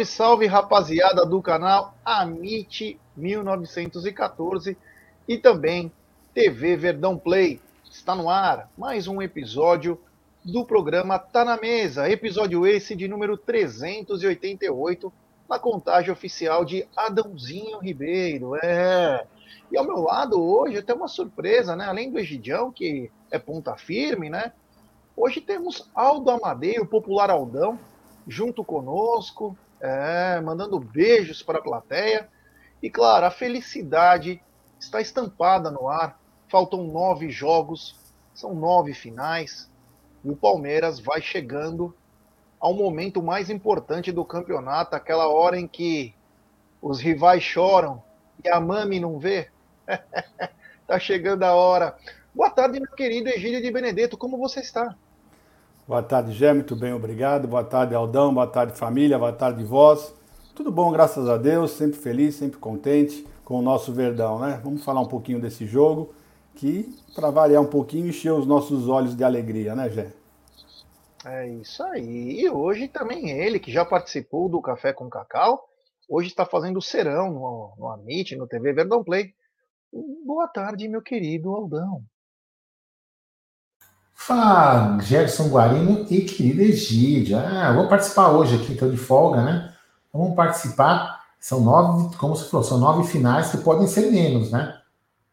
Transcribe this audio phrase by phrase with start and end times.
[0.00, 4.76] Salve, salve, rapaziada do canal Amit 1914
[5.26, 5.92] e também
[6.32, 7.60] TV Verdão Play.
[7.90, 10.00] Está no ar mais um episódio
[10.44, 15.12] do programa Tá na Mesa, episódio esse de número 388,
[15.48, 18.56] na contagem oficial de Adãozinho Ribeiro.
[18.56, 19.26] É.
[19.70, 21.86] E ao meu lado hoje tem uma surpresa, né?
[21.86, 24.52] Além do Egidião, que é ponta firme, né?
[25.16, 27.78] Hoje temos Aldo Amadei, o popular Aldão,
[28.26, 32.28] junto conosco, é, mandando beijos para a plateia.
[32.82, 34.42] E claro, a felicidade
[34.78, 36.18] está estampada no ar.
[36.48, 37.96] Faltam nove jogos,
[38.34, 39.70] são nove finais,
[40.24, 41.94] e o Palmeiras vai chegando
[42.58, 46.14] ao momento mais importante do campeonato, aquela hora em que
[46.82, 48.02] os rivais choram
[48.44, 49.48] e a mami não vê.
[50.86, 51.96] tá chegando a hora.
[52.34, 54.94] Boa tarde, meu querido Egílio de Benedetto, como você está?
[55.90, 57.48] Boa tarde, Gé, muito bem, obrigado.
[57.48, 58.32] Boa tarde, Aldão.
[58.32, 59.18] Boa tarde, família.
[59.18, 60.14] Boa tarde, vós.
[60.54, 61.72] Tudo bom, graças a Deus.
[61.72, 64.60] Sempre feliz, sempre contente com o nosso Verdão, né?
[64.62, 66.14] Vamos falar um pouquinho desse jogo
[66.54, 70.12] que, para variar um pouquinho, encheu os nossos olhos de alegria, né, Gé?
[71.26, 72.40] É isso aí.
[72.40, 75.68] E hoje também ele, que já participou do Café com Cacau,
[76.08, 79.34] hoje está fazendo serão no, no Amit, no TV Verdão Play.
[80.24, 82.04] Boa tarde, meu querido Aldão.
[84.22, 87.40] Fala, Gerson Guarino e querida Egídia.
[87.40, 89.74] Ah, vou participar hoje aqui, estou de folga, né?
[90.12, 91.24] Vamos participar.
[91.40, 94.78] São nove, como você falou, são nove finais que podem ser menos, né?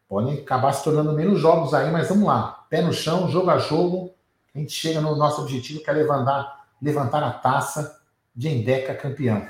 [0.08, 2.66] Podem acabar se tornando menos jogos aí, mas vamos lá.
[2.70, 4.14] Pé no chão, jogo a jogo.
[4.54, 8.00] A gente chega no nosso objetivo, que é levantar, levantar a taça
[8.34, 9.46] de Endeca campeão.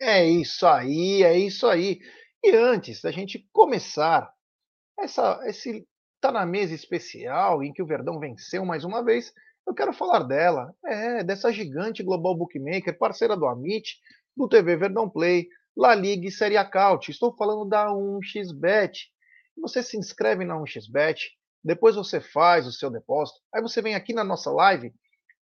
[0.00, 2.00] É isso aí, é isso aí.
[2.42, 4.32] E antes da gente começar
[4.98, 5.86] essa, esse
[6.22, 9.34] está na mesa especial em que o Verdão venceu mais uma vez,
[9.66, 10.72] eu quero falar dela.
[10.86, 13.98] É, dessa gigante global bookmaker, parceira do Amit,
[14.36, 17.10] do TV Verdão Play, La Liga e Série Acaute.
[17.10, 19.08] Estou falando da 1xBet.
[19.60, 21.18] Você se inscreve na 1xBet,
[21.62, 24.94] depois você faz o seu depósito, aí você vem aqui na nossa live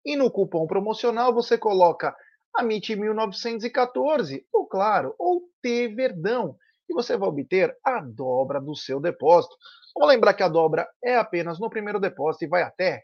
[0.04, 2.14] e no cupom promocional você coloca
[2.52, 6.56] Amit 1914, ou claro, ou T Verdão,
[6.88, 9.54] e você vai obter a dobra do seu depósito.
[9.94, 13.02] Vamos lembrar que a dobra é apenas no primeiro depósito e vai até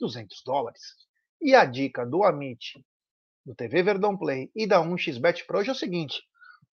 [0.00, 0.80] 200 dólares.
[1.40, 2.84] E a dica do Amit,
[3.44, 6.22] do TV Verdão Play e da 1xBet Pro hoje é o seguinte.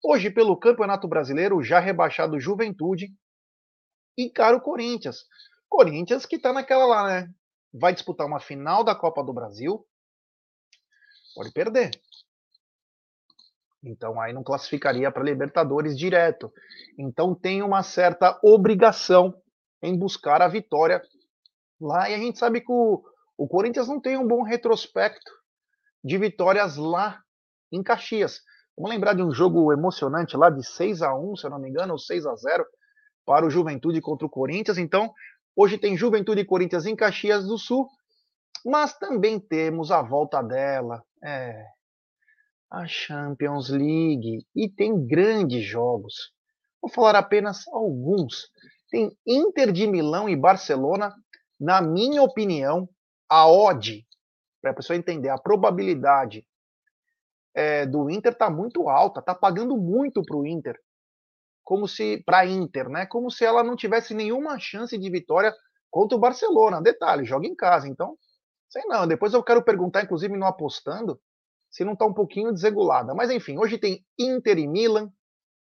[0.03, 3.14] Hoje, pelo Campeonato Brasileiro, já rebaixado Juventude,
[4.18, 5.25] encara o Corinthians.
[5.68, 7.34] Corinthians que está naquela lá, né?
[7.74, 9.86] Vai disputar uma final da Copa do Brasil.
[11.36, 11.92] Pode perder.
[13.84, 16.51] Então aí não classificaria para Libertadores direto.
[16.97, 19.34] Então tem uma certa obrigação
[19.81, 21.01] em buscar a vitória
[21.79, 22.09] lá.
[22.09, 23.01] E a gente sabe que o,
[23.38, 25.31] o Corinthians não tem um bom retrospecto
[26.03, 27.22] de vitórias lá
[27.72, 28.41] em Caxias.
[28.78, 31.69] Vamos lembrar de um jogo emocionante lá de 6 a 1 se eu não me
[31.69, 32.66] engano, ou 6 a 0
[33.25, 34.78] para o Juventude contra o Corinthians.
[34.78, 35.13] Então,
[35.56, 37.88] hoje tem Juventude e Corinthians em Caxias do Sul,
[38.66, 41.66] mas também temos a volta dela, é,
[42.72, 46.31] a Champions League, e tem grandes jogos.
[46.81, 48.50] Vou falar apenas alguns
[48.90, 51.13] tem Inter de Milão e Barcelona,
[51.59, 52.90] na minha opinião,
[53.30, 54.06] a odd,
[54.62, 56.46] para a pessoa entender, a probabilidade
[57.53, 60.78] é, do Inter está muito alta, está pagando muito para o Inter,
[61.63, 63.06] como se para Inter, né?
[63.06, 65.53] Como se ela não tivesse nenhuma chance de vitória
[65.91, 66.81] contra o Barcelona.
[66.81, 68.18] Detalhe, joga em casa, então
[68.68, 69.07] sei não.
[69.07, 71.19] Depois eu quero perguntar, inclusive no apostando,
[71.69, 73.13] se não está um pouquinho desregulada.
[73.13, 75.12] Mas enfim, hoje tem Inter e Milan,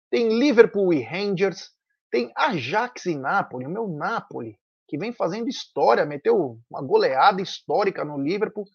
[0.10, 1.70] tem Liverpool e Rangers,
[2.12, 4.58] tem Ajax e Napoli, o meu Napoli,
[4.88, 8.66] que vem fazendo história, meteu uma goleada histórica no Liverpool.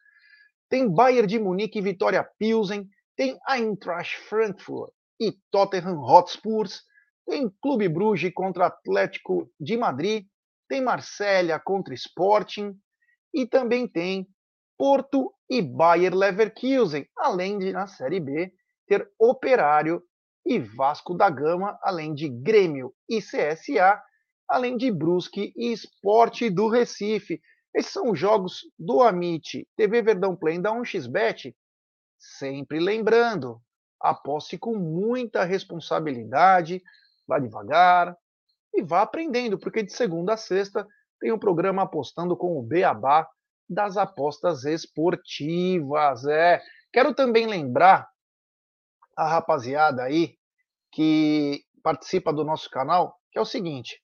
[0.69, 2.89] Tem Bayern de Munique e Vitória Pilsen.
[3.17, 6.83] Tem Eintracht Frankfurt e Tottenham Hotspurs.
[7.27, 10.27] Tem Clube Bruges contra Atlético de Madrid.
[10.69, 12.75] Tem Marsella contra Sporting.
[13.33, 14.27] E também tem
[14.83, 18.53] Porto e Bayer Leverkusen, além de, na Série B,
[18.89, 20.03] ter Operário
[20.45, 24.03] e Vasco da Gama, além de Grêmio e CSA,
[24.49, 27.41] além de Brusque e Esporte do Recife.
[27.73, 31.55] Esses são os jogos do Amit, TV Verdão Play da 1xBet.
[32.19, 33.63] Sempre lembrando,
[34.01, 36.83] aposte com muita responsabilidade,
[37.25, 38.17] vá devagar
[38.75, 40.85] e vá aprendendo, porque de segunda a sexta
[41.21, 43.29] tem um programa apostando com o Beabá
[43.73, 46.25] das apostas esportivas.
[46.27, 46.61] É.
[46.93, 48.09] Quero também lembrar
[49.17, 50.37] a rapaziada aí
[50.91, 54.01] que participa do nosso canal, que é o seguinte: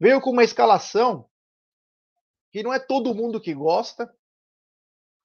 [0.00, 1.30] veio com uma escalação
[2.50, 4.12] que não é todo mundo que gosta,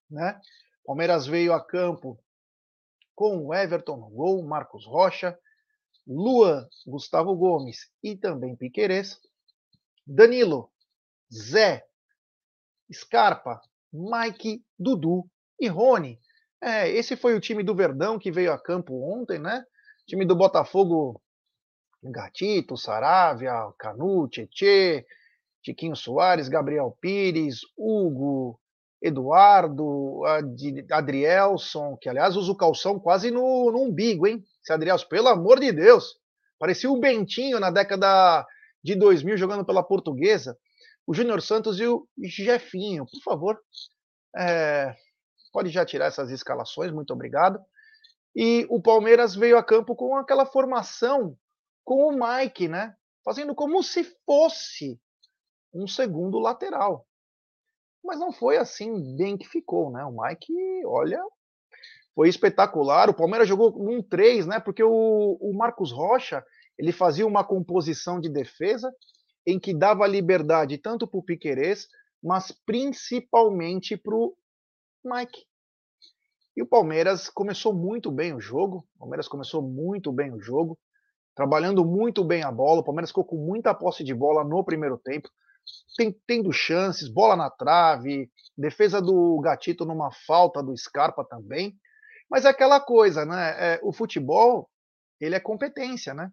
[0.08, 0.40] né?
[0.86, 2.24] Palmeiras veio a campo
[3.16, 5.36] com o Everton no gol, Marcos Rocha,
[6.06, 9.20] Luan, Gustavo Gomes e também Piquerez,
[10.06, 10.72] Danilo,
[11.34, 11.88] Zé,
[12.94, 13.60] Scarpa,
[13.96, 15.26] Mike, Dudu
[15.60, 16.20] e Rony.
[16.62, 19.64] É, esse foi o time do Verdão que veio a campo ontem, né?
[20.08, 21.22] Time do Botafogo,
[22.04, 25.06] Gatito, Saravia, Canu, Tietê,
[25.64, 28.60] Tiquinho Soares, Gabriel Pires, Hugo,
[29.02, 30.22] Eduardo,
[30.92, 34.44] Adrielson, que aliás usa o calção quase no, no umbigo, hein?
[34.64, 36.16] Esse Adrielson, pelo amor de Deus,
[36.60, 38.46] parecia o Bentinho na década
[38.84, 40.58] de 2000 jogando pela Portuguesa
[41.08, 43.06] o Júnior Santos e o Jefinho.
[43.06, 43.60] Por favor,
[44.38, 44.96] é,
[45.54, 47.60] pode já tirar essas escalações, muito obrigado.
[48.36, 51.38] E o Palmeiras veio a campo com aquela formação
[51.84, 52.94] com o Mike, né?
[53.24, 55.00] Fazendo como se fosse
[55.74, 57.08] um segundo lateral.
[58.04, 60.04] Mas não foi assim bem que ficou, né?
[60.04, 60.54] O Mike,
[60.86, 61.22] olha,
[62.14, 63.10] foi espetacular.
[63.10, 64.60] O Palmeiras jogou um 3, né?
[64.60, 66.44] Porque o, o Marcos Rocha
[66.78, 68.94] ele fazia uma composição de defesa
[69.46, 71.88] em que dava liberdade tanto para o Piquerez,
[72.24, 74.36] mas principalmente para o
[75.04, 75.46] Mike.
[76.58, 78.88] E o Palmeiras começou muito bem o jogo.
[78.96, 80.80] O Palmeiras começou muito bem o jogo,
[81.36, 82.80] trabalhando muito bem a bola.
[82.80, 85.30] O Palmeiras ficou com muita posse de bola no primeiro tempo,
[85.98, 91.76] tem, tendo chances, bola na trave, defesa do Gatito numa falta do Scarpa também.
[92.30, 93.76] Mas é aquela coisa, né?
[93.76, 94.70] É, o futebol,
[95.20, 96.32] ele é competência, né?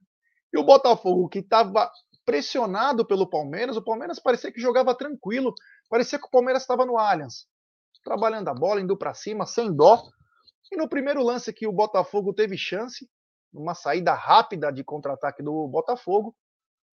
[0.52, 1.90] E o Botafogo, que estava
[2.24, 3.76] pressionado pelo Palmeiras.
[3.76, 5.54] O Palmeiras parecia que jogava tranquilo,
[5.88, 7.46] parecia que o Palmeiras estava no Allianz,
[8.04, 10.02] trabalhando a bola, indo para cima, sem dó.
[10.70, 13.08] E no primeiro lance que o Botafogo teve chance,
[13.52, 16.34] numa saída rápida de contra-ataque do Botafogo,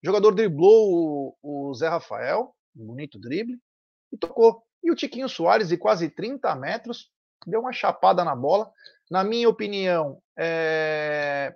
[0.03, 3.59] o jogador driblou o, o Zé Rafael, um bonito drible,
[4.11, 4.63] e tocou.
[4.81, 7.11] E o Tiquinho Soares, de quase 30 metros,
[7.45, 8.71] deu uma chapada na bola.
[9.11, 11.55] Na minha opinião, é...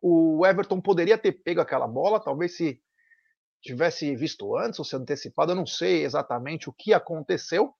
[0.00, 2.80] o Everton poderia ter pego aquela bola, talvez se
[3.64, 7.74] tivesse visto antes ou se antecipado, eu não sei exatamente o que aconteceu.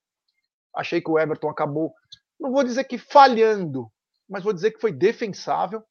[0.75, 1.95] Achei que o Everton acabou,
[2.41, 3.91] não vou dizer que falhando,
[4.29, 5.85] mas vou dizer que foi defensável,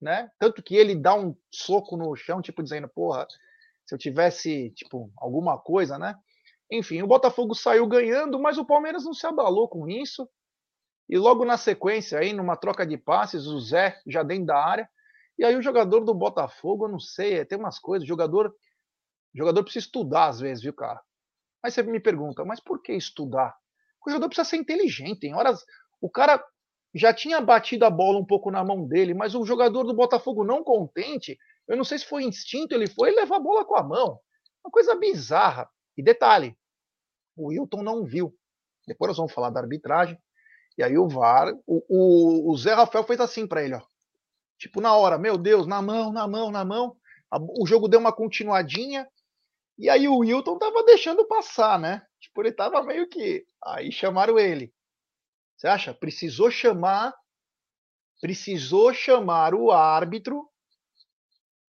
[0.00, 0.30] né?
[0.38, 3.26] Tanto que ele dá um soco no chão, tipo dizendo, porra,
[3.86, 6.16] se eu tivesse, tipo, alguma coisa, né?
[6.70, 10.28] Enfim, o Botafogo saiu ganhando, mas o Palmeiras não se abalou com isso.
[11.08, 14.88] E logo na sequência, aí, numa troca de passes, o Zé já dentro da área.
[15.36, 18.54] E aí o jogador do Botafogo, eu não sei, tem umas coisas, o jogador
[19.34, 21.00] o jogador precisa estudar às vezes, viu, cara?
[21.62, 23.54] Mas você me pergunta, mas por que estudar?
[24.04, 25.26] O jogador precisa ser inteligente.
[25.26, 25.64] Em horas,
[26.00, 26.42] o cara
[26.94, 30.42] já tinha batido a bola um pouco na mão dele, mas o jogador do Botafogo
[30.42, 33.82] não contente, eu não sei se foi instinto, ele foi levar a bola com a
[33.82, 34.18] mão.
[34.64, 35.68] Uma coisa bizarra.
[35.96, 36.56] E detalhe,
[37.36, 38.34] o Wilton não viu.
[38.86, 40.18] Depois nós vamos falar da arbitragem.
[40.76, 43.82] E aí o VAR, o, o, o Zé Rafael fez assim para ele, ó.
[44.58, 46.96] Tipo, na hora, meu Deus, na mão, na mão, na mão.
[47.58, 49.08] O jogo deu uma continuadinha,
[49.80, 52.06] e aí o Wilton tava deixando passar, né?
[52.20, 53.46] Tipo, ele tava meio que.
[53.64, 54.72] Aí chamaram ele.
[55.56, 55.94] Você acha?
[55.94, 57.14] Precisou chamar.
[58.20, 60.46] Precisou chamar o árbitro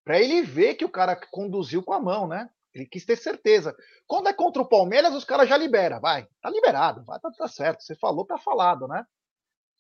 [0.03, 2.49] para ele ver que o cara conduziu com a mão, né?
[2.73, 3.73] Ele quis ter certeza.
[4.05, 7.47] Quando é contra o Palmeiras, os caras já libera, vai, tá liberado, vai, tá, tá
[7.47, 7.81] certo.
[7.81, 9.05] Você falou, tá falado, né?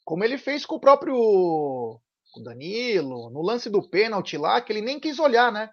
[0.05, 1.15] Como ele fez com o próprio
[2.33, 5.69] o Danilo, no lance do pênalti lá, que ele nem quis olhar, né?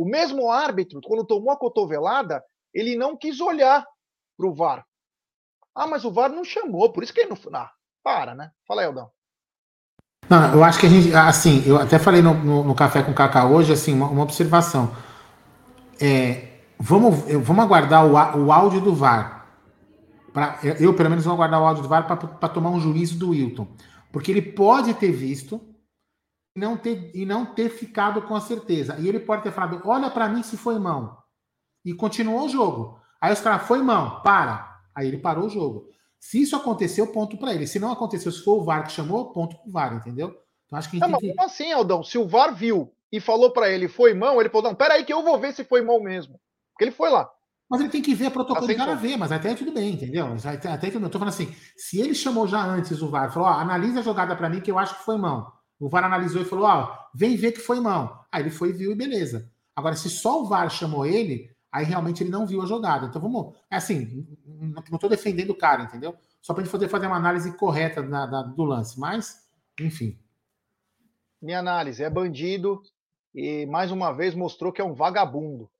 [0.00, 2.42] O mesmo árbitro, quando tomou a cotovelada,
[2.72, 3.84] ele não quis olhar
[4.34, 4.82] pro VAR.
[5.74, 7.36] Ah, mas o VAR não chamou, por isso que ele não.
[7.52, 7.70] Ah,
[8.02, 8.50] para, né?
[8.66, 9.10] Fala aí, Eldão.
[10.26, 13.12] Não, eu acho que a gente, assim, eu até falei no, no, no Café com
[13.12, 14.90] Cacá hoje, assim, uma, uma observação.
[16.00, 19.48] É, vamos, vamos aguardar o, o áudio do VAR.
[20.32, 23.32] Pra, eu, pelo menos, vou aguardar o áudio do VAR para tomar um juízo do
[23.32, 23.68] Wilton.
[24.10, 25.60] Porque ele pode ter visto
[26.54, 28.96] não ter, e não ter ficado com a certeza.
[28.98, 31.16] E ele pode ter falado: olha para mim se foi mão.
[31.84, 33.00] E continuou o jogo.
[33.20, 34.80] Aí os caras, foi mão, para.
[34.94, 35.88] Aí ele parou o jogo.
[36.18, 37.66] Se isso aconteceu, ponto para ele.
[37.66, 40.36] Se não aconteceu, se for o VAR que chamou, ponto pro VAR, entendeu?
[40.66, 41.62] Então acho que a gente não, tem mas que...
[41.62, 42.02] assim, Aldão?
[42.02, 45.12] Se o VAR viu e falou para ele foi mão, ele falou: não, peraí que
[45.12, 46.38] eu vou ver se foi mão mesmo.
[46.72, 47.28] Porque ele foi lá.
[47.68, 50.26] Mas ele tem que ver a protocolo assim, cara ver, mas até tudo bem, entendeu?
[50.44, 53.52] Até, tudo Eu tô falando assim, se ele chamou já antes o VAR, falou, ó,
[53.52, 55.46] analisa a jogada para mim que eu acho que foi mão.
[55.80, 58.22] O VAR analisou e falou, ó, vem ver que foi mão.
[58.30, 59.50] Aí ele foi, viu e beleza.
[59.74, 63.06] Agora, se só o VAR chamou ele, aí realmente ele não viu a jogada.
[63.06, 66.14] Então vamos, é assim, não estou defendendo o cara, entendeu?
[66.42, 69.00] Só para a gente poder fazer uma análise correta da, da, do lance.
[69.00, 69.48] Mas,
[69.80, 70.18] enfim.
[71.40, 72.82] Minha análise é bandido
[73.34, 75.70] e mais uma vez mostrou que é um vagabundo.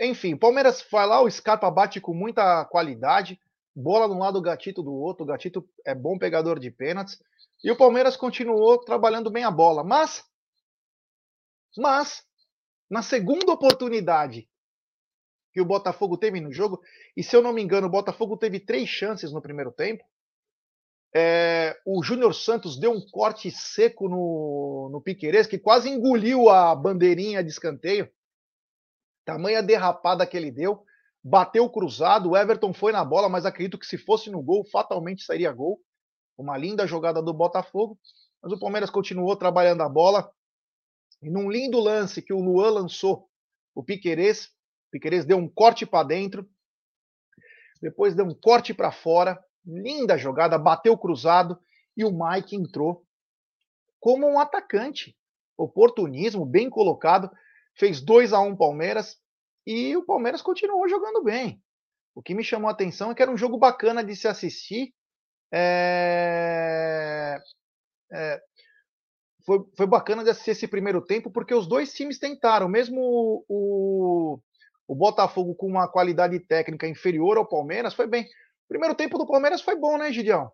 [0.00, 3.38] Enfim, Palmeiras vai lá, o Scarpa bate com muita qualidade,
[3.74, 5.24] bola de um lado, o Gatito do outro.
[5.24, 7.20] O Gatito é bom pegador de pênaltis.
[7.62, 9.82] E o Palmeiras continuou trabalhando bem a bola.
[9.82, 10.24] Mas,
[11.76, 12.22] mas,
[12.90, 14.48] na segunda oportunidade
[15.52, 16.80] que o Botafogo teve no jogo,
[17.16, 20.04] e se eu não me engano, o Botafogo teve três chances no primeiro tempo.
[21.14, 26.74] É, o Júnior Santos deu um corte seco no, no Piqueires, que quase engoliu a
[26.74, 28.10] bandeirinha de escanteio.
[29.24, 30.84] Tamanha derrapada que ele deu.
[31.24, 35.24] Bateu cruzado, o Everton foi na bola, mas acredito que se fosse no gol, fatalmente
[35.24, 35.80] sairia gol.
[36.38, 37.98] Uma linda jogada do Botafogo.
[38.42, 40.30] Mas o Palmeiras continuou trabalhando a bola.
[41.20, 43.28] E num lindo lance que o Luan lançou,
[43.74, 44.50] o Piquerez,
[44.90, 46.48] Piquerez deu um corte para dentro,
[47.82, 51.58] depois deu um corte para fora, linda jogada, bateu cruzado
[51.96, 53.04] e o Mike entrou
[54.00, 55.16] como um atacante.
[55.56, 57.30] Oportunismo, bem colocado,
[57.74, 59.18] fez 2 a 1 um Palmeiras
[59.66, 61.60] e o Palmeiras continuou jogando bem.
[62.14, 64.94] O que me chamou a atenção é que era um jogo bacana de se assistir.
[65.52, 67.38] É...
[68.12, 68.40] É...
[69.44, 74.38] Foi, foi bacana de assistir esse primeiro tempo, porque os dois times tentaram, mesmo o,
[74.86, 78.24] o Botafogo com uma qualidade técnica inferior ao Palmeiras, foi bem.
[78.24, 80.52] O primeiro tempo do Palmeiras foi bom, né, Gideão?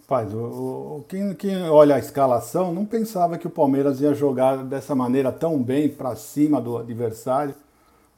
[0.00, 4.62] Rapaz, o, o, quem, quem olha a escalação não pensava que o Palmeiras ia jogar
[4.62, 7.54] dessa maneira tão bem para cima do adversário,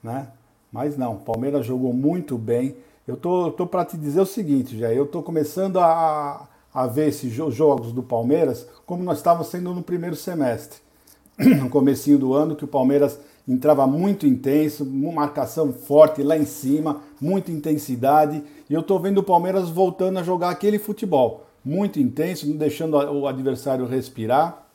[0.03, 0.33] né?
[0.73, 2.77] Mas não, o Palmeiras jogou muito bem.
[3.07, 7.09] Eu tô, tô para te dizer o seguinte, já eu tô começando a, a ver
[7.09, 10.81] esses jogos do Palmeiras como nós estávamos sendo no primeiro semestre.
[11.39, 17.03] no comecinho do ano, que o Palmeiras entrava muito intenso, marcação forte lá em cima,
[17.21, 22.49] muita intensidade, e eu estou vendo o Palmeiras voltando a jogar aquele futebol, muito intenso,
[22.49, 24.66] não deixando o adversário respirar.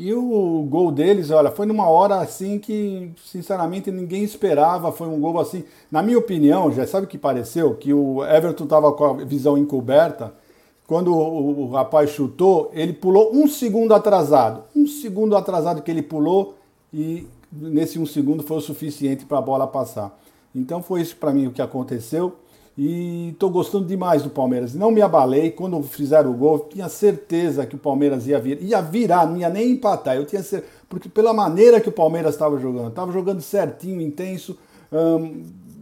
[0.00, 4.92] E o gol deles, olha, foi numa hora assim que, sinceramente, ninguém esperava.
[4.92, 7.74] Foi um gol assim, na minha opinião, já sabe o que pareceu?
[7.74, 10.32] Que o Everton estava com a visão encoberta
[10.86, 14.62] quando o, o, rapaz chutou, ele pulou um segundo atrasado.
[14.74, 16.54] Um segundo atrasado que ele pulou
[16.94, 20.16] e nesse um segundo foi o suficiente para a bola passar.
[20.54, 22.36] Então foi isso para mim o que aconteceu.
[22.78, 24.72] E estou gostando demais do Palmeiras.
[24.72, 25.50] Não me abalei.
[25.50, 28.62] Quando fizeram o gol, tinha certeza que o Palmeiras ia vir.
[28.62, 30.14] Ia virar, não ia nem empatar.
[30.14, 30.72] Eu tinha certeza.
[30.88, 34.56] Porque pela maneira que o Palmeiras estava jogando, estava jogando certinho, intenso.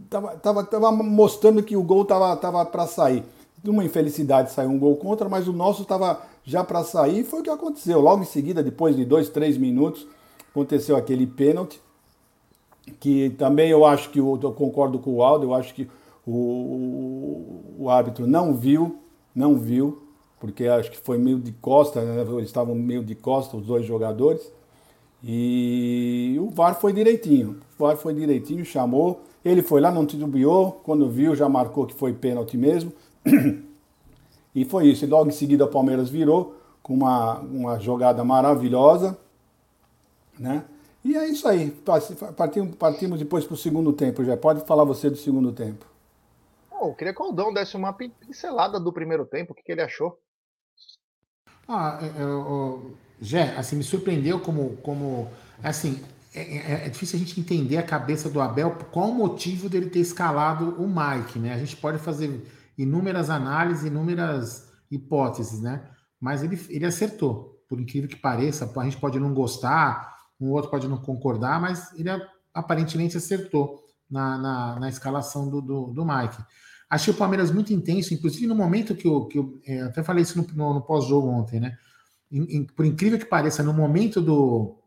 [0.03, 3.23] Estava hum, tava, tava mostrando que o gol estava tava para sair
[3.63, 7.23] de uma infelicidade saiu um gol contra, mas o nosso estava já para sair.
[7.23, 7.99] Foi o que aconteceu.
[7.99, 10.07] Logo em seguida, depois de dois, três minutos,
[10.51, 11.81] aconteceu aquele pênalti.
[12.99, 15.89] Que também eu acho que eu, eu concordo com o Aldo, eu acho que
[16.27, 18.97] o, o árbitro não viu,
[19.33, 20.03] não viu,
[20.39, 22.21] porque acho que foi meio de costa, né?
[22.21, 24.51] eles estavam meio de costa, os dois jogadores.
[25.23, 27.57] E o VAR foi direitinho.
[27.77, 29.21] O VAR foi direitinho, chamou.
[29.43, 30.73] Ele foi lá, não titubeou.
[30.83, 32.91] Quando viu, já marcou que foi pênalti mesmo
[34.53, 35.05] e foi isso.
[35.05, 39.17] E logo em seguida o Palmeiras virou com uma, uma jogada maravilhosa,
[40.37, 40.65] né?
[41.03, 41.71] E é isso aí.
[42.35, 44.35] Partimos, partimos depois para o segundo tempo, já.
[44.35, 45.96] Pode falar você do segundo tempo.
[46.79, 49.71] Oh, eu queria que o Aldão desse uma pincelada do primeiro tempo, o que, que
[49.71, 50.19] ele achou.
[51.67, 51.99] Ah,
[53.19, 55.29] Jé, assim, me surpreendeu como, como
[55.63, 56.03] assim,
[56.33, 59.89] é, é, é, difícil a gente entender a cabeça do Abel, qual o motivo dele
[59.89, 61.53] ter escalado o Mike, né?
[61.53, 62.45] A gente pode fazer
[62.77, 65.89] inúmeras análises, inúmeras hipóteses, né?
[66.19, 70.69] Mas ele, ele acertou, por incrível que pareça, a gente pode não gostar, um outro
[70.69, 72.09] pode não concordar, mas ele
[72.53, 76.37] aparentemente acertou na, na, na escalação do, do, do, Mike.
[76.89, 80.23] Achei o Palmeiras muito intenso, inclusive no momento que eu, que eu é, até falei
[80.23, 81.77] isso no, no, no pós-jogo ontem, né?
[82.31, 84.77] In, in, por incrível que pareça, no momento do,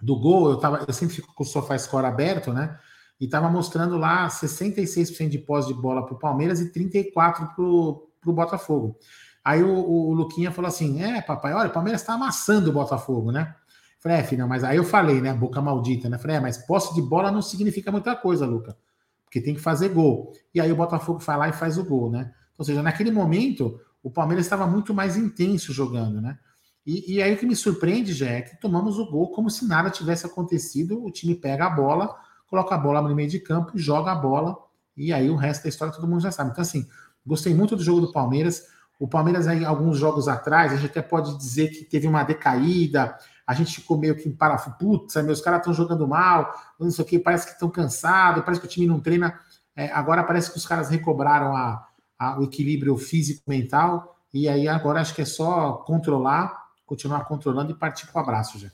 [0.00, 2.78] do gol, eu, tava, eu sempre fico com o sofá score aberto, né?
[3.20, 8.30] E estava mostrando lá 66% de pós de bola para o Palmeiras e 34% para
[8.30, 8.98] o Botafogo.
[9.44, 12.72] Aí o, o, o, Luquinha falou assim: É, papai, olha, o Palmeiras está amassando o
[12.72, 13.54] Botafogo, né?
[14.02, 15.32] Falei, é, mas aí eu falei, né?
[15.32, 16.18] Boca maldita, né?
[16.18, 18.76] Falei, é, mas posse de bola não significa muita coisa, Luca.
[19.24, 20.32] Porque tem que fazer gol.
[20.52, 22.32] E aí o Botafogo vai lá e faz o gol, né?
[22.58, 26.36] Ou seja, naquele momento, o Palmeiras estava muito mais intenso jogando, né?
[26.84, 29.64] E, e, aí o que me surpreende, já é que tomamos o gol como se
[29.68, 31.04] nada tivesse acontecido.
[31.04, 32.12] O time pega a bola,
[32.48, 34.58] coloca a bola no meio de campo, joga a bola,
[34.96, 36.50] e aí o resto da história todo mundo já sabe.
[36.50, 36.88] Então, assim,
[37.24, 38.64] gostei muito do jogo do Palmeiras.
[38.98, 43.16] O Palmeiras, aí, alguns jogos atrás, a gente até pode dizer que teve uma decaída,
[43.46, 47.08] a gente ficou meio que parafuso, putz, meus caras estão jogando mal, não sei o
[47.08, 49.38] que, parece que estão cansados, parece que o time não treina.
[49.74, 51.86] É, agora parece que os caras recobraram a,
[52.18, 57.74] a, o equilíbrio físico-mental, e aí agora acho que é só controlar continuar controlando e
[57.74, 58.68] partir para o abraço já.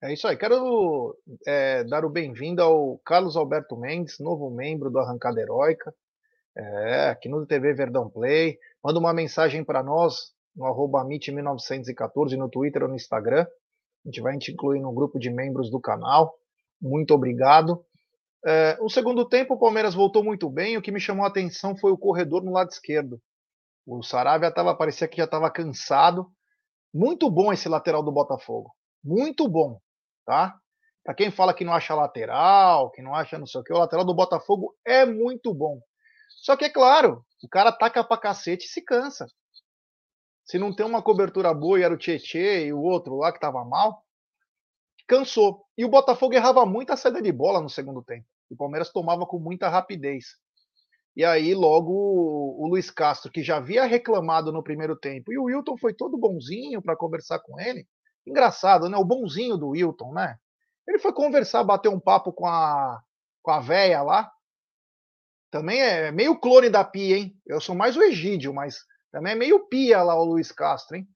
[0.00, 0.36] É isso aí.
[0.36, 5.92] Quero é, dar o bem-vindo ao Carlos Alberto Mendes, novo membro do Arrancada Heróica,
[6.56, 8.60] é, aqui no TV Verdão Play.
[8.82, 13.46] Manda uma mensagem para nós no arroba 1914 no Twitter ou no Instagram.
[14.04, 16.34] A gente vai te incluir no grupo de membros do canal.
[16.80, 17.84] Muito obrigado.
[18.44, 20.76] É, o segundo tempo, o Palmeiras voltou muito bem.
[20.76, 23.20] O que me chamou a atenção foi o corredor no lado esquerdo.
[23.86, 26.30] O Saravia tava, parecia que já estava cansado.
[26.92, 28.72] Muito bom esse lateral do Botafogo.
[29.02, 29.80] Muito bom,
[30.24, 30.56] tá?
[31.04, 33.78] Para quem fala que não acha lateral, que não acha não sei o que, o
[33.78, 35.80] lateral do Botafogo é muito bom.
[36.42, 39.26] Só que é claro, o cara taca pra cacete e se cansa.
[40.48, 43.38] Se não tem uma cobertura boa e era o Tietê e o outro lá que
[43.38, 44.02] tava mal,
[45.06, 45.66] cansou.
[45.76, 48.26] E o Botafogo errava muito a saída de bola no segundo tempo.
[48.50, 50.24] O Palmeiras tomava com muita rapidez.
[51.14, 55.44] E aí, logo, o Luiz Castro, que já havia reclamado no primeiro tempo, e o
[55.44, 57.86] Wilton foi todo bonzinho para conversar com ele.
[58.26, 58.96] Engraçado, né?
[58.96, 60.36] O bonzinho do Wilton, né?
[60.86, 62.98] Ele foi conversar, bater um papo com a,
[63.42, 64.30] com a véia lá.
[65.50, 67.36] Também é meio clone da Pia, hein?
[67.46, 68.78] Eu sou mais o Egídio, mas
[69.10, 71.08] também é meio Pia lá o Luiz Castro, hein?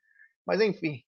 [0.46, 1.02] Mas enfim.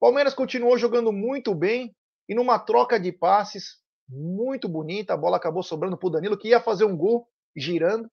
[0.00, 1.94] Palmeiras continuou jogando muito bem
[2.28, 3.76] e numa troca de passes
[4.08, 5.14] muito bonita.
[5.14, 8.10] A bola acabou sobrando para o Danilo, que ia fazer um gol girando.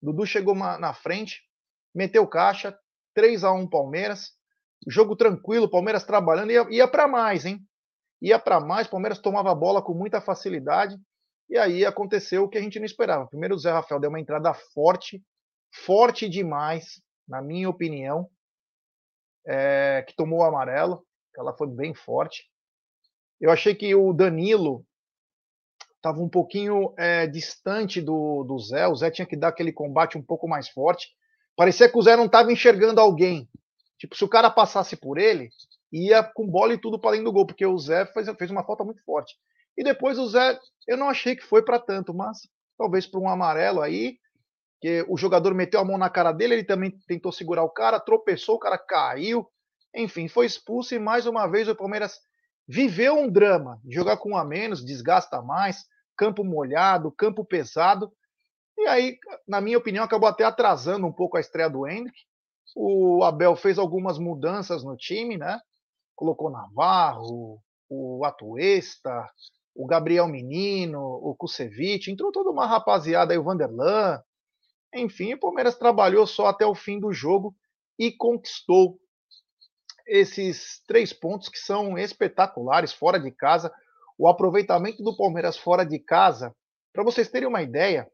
[0.00, 1.42] Dudu chegou na frente,
[1.94, 2.76] meteu caixa,
[3.14, 4.32] 3 a 1 Palmeiras.
[4.86, 7.60] Jogo tranquilo, Palmeiras trabalhando, ia, ia para mais, hein?
[8.22, 10.96] Ia para mais, Palmeiras tomava a bola com muita facilidade.
[11.48, 13.26] E aí aconteceu o que a gente não esperava.
[13.26, 15.22] Primeiro o Zé Rafael deu uma entrada forte,
[15.84, 18.30] forte demais, na minha opinião,
[19.46, 21.04] é, que tomou o amarelo.
[21.36, 22.50] Ela foi bem forte.
[23.40, 24.84] Eu achei que o Danilo
[25.96, 28.88] estava um pouquinho é, distante do, do Zé.
[28.88, 31.08] O Zé tinha que dar aquele combate um pouco mais forte.
[31.56, 33.48] Parecia que o Zé não estava enxergando alguém.
[33.98, 35.50] Tipo, se o cara passasse por ele,
[35.92, 38.64] ia com bola e tudo para dentro do gol, porque o Zé fez, fez uma
[38.64, 39.36] falta muito forte.
[39.76, 43.28] E depois o Zé, eu não achei que foi para tanto, mas talvez para um
[43.28, 44.18] amarelo aí,
[44.80, 47.98] que o jogador meteu a mão na cara dele, ele também tentou segurar o cara,
[47.98, 49.46] tropeçou, o cara caiu,
[49.94, 52.20] enfim, foi expulso e mais uma vez o Palmeiras
[52.66, 55.84] viveu um drama, jogar com um a menos, desgasta mais,
[56.16, 58.12] campo molhado, campo pesado.
[58.76, 62.18] E aí, na minha opinião, acabou até atrasando um pouco a estreia do Hendrick.
[62.76, 65.58] O Abel fez algumas mudanças no time, né?
[66.14, 69.26] Colocou Navarro, o Atuesta,
[69.74, 74.20] o Gabriel Menino, o Kusevich, entrou toda uma rapaziada aí, o Vanderlan.
[74.94, 77.54] Enfim, o Palmeiras trabalhou só até o fim do jogo
[77.98, 78.98] e conquistou
[80.06, 83.72] esses três pontos que são espetaculares fora de casa.
[84.16, 86.54] O aproveitamento do Palmeiras fora de casa,
[86.92, 88.10] para vocês terem uma ideia,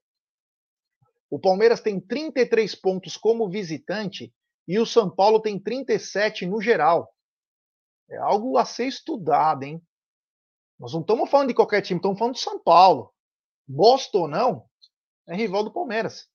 [1.31, 4.33] o Palmeiras tem 33 pontos como visitante
[4.69, 7.13] e o São Paulo tem 37 no geral.
[8.11, 9.83] É algo a ser estudado, hein?
[10.79, 13.13] Nós não estamos falando de qualquer time, estamos falando de São Paulo.
[13.67, 14.69] Bosta ou não,
[15.27, 16.29] é rival do Palmeiras.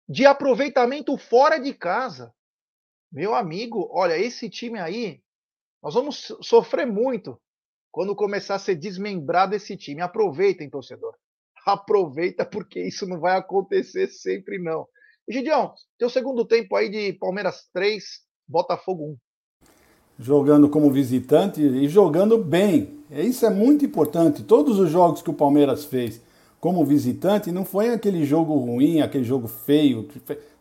[0.08, 2.34] de aproveitamento fora de casa.
[3.12, 5.22] Meu amigo, olha, esse time aí,
[5.82, 7.40] nós vamos sofrer muito
[7.92, 10.02] quando começar a ser desmembrado esse time.
[10.02, 11.16] Aproveitem, torcedor.
[11.66, 14.88] Aproveita, porque isso não vai acontecer sempre, não.
[15.28, 18.04] Gideão, teu segundo tempo aí de Palmeiras 3,
[18.48, 19.18] Botafogo 1.
[20.20, 23.04] Jogando como visitante e jogando bem.
[23.10, 24.44] Isso é muito importante.
[24.44, 26.22] Todos os jogos que o Palmeiras fez
[26.66, 30.08] como visitante, não foi aquele jogo ruim, aquele jogo feio.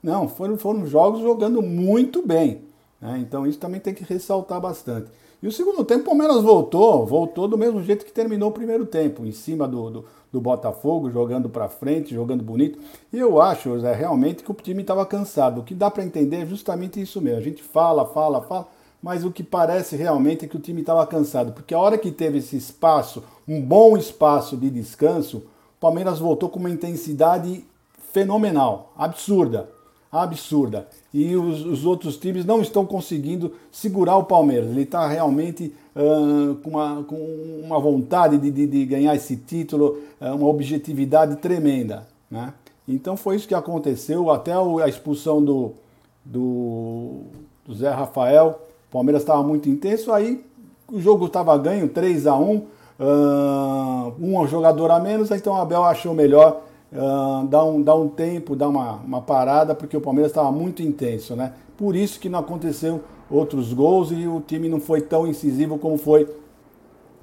[0.02, 2.60] Não, foram, foram jogos jogando muito bem.
[3.00, 3.20] Né?
[3.26, 5.10] Então isso também tem que ressaltar bastante.
[5.42, 8.84] E o segundo tempo, o Palmeiras voltou, voltou do mesmo jeito que terminou o primeiro
[8.84, 12.78] tempo, em cima do, do, do Botafogo, jogando para frente, jogando bonito.
[13.10, 15.62] E eu acho, José, realmente que o time estava cansado.
[15.62, 17.38] O que dá para entender é justamente isso mesmo.
[17.38, 18.68] A gente fala, fala, fala,
[19.02, 22.12] mas o que parece realmente é que o time estava cansado, porque a hora que
[22.12, 25.44] teve esse espaço, um bom espaço de descanso,
[25.84, 27.62] Palmeiras voltou com uma intensidade
[28.10, 29.68] fenomenal, absurda,
[30.10, 30.88] absurda.
[31.12, 34.70] E os, os outros times não estão conseguindo segurar o Palmeiras.
[34.70, 37.16] Ele está realmente uh, com, uma, com
[37.62, 42.08] uma vontade de, de, de ganhar esse título, uh, uma objetividade tremenda.
[42.30, 42.54] Né?
[42.88, 45.72] Então foi isso que aconteceu, até a expulsão do,
[46.24, 47.24] do,
[47.66, 48.58] do Zé Rafael.
[48.88, 50.42] O Palmeiras estava muito intenso, aí
[50.90, 52.66] o jogo estava ganho, 3 a 1 uh,
[52.98, 58.54] um jogador a menos, então o Abel achou melhor uh, dar, um, dar um tempo,
[58.54, 61.52] dar uma, uma parada, porque o Palmeiras estava muito intenso, né?
[61.76, 65.98] Por isso que não aconteceu outros gols e o time não foi tão incisivo como
[65.98, 66.28] foi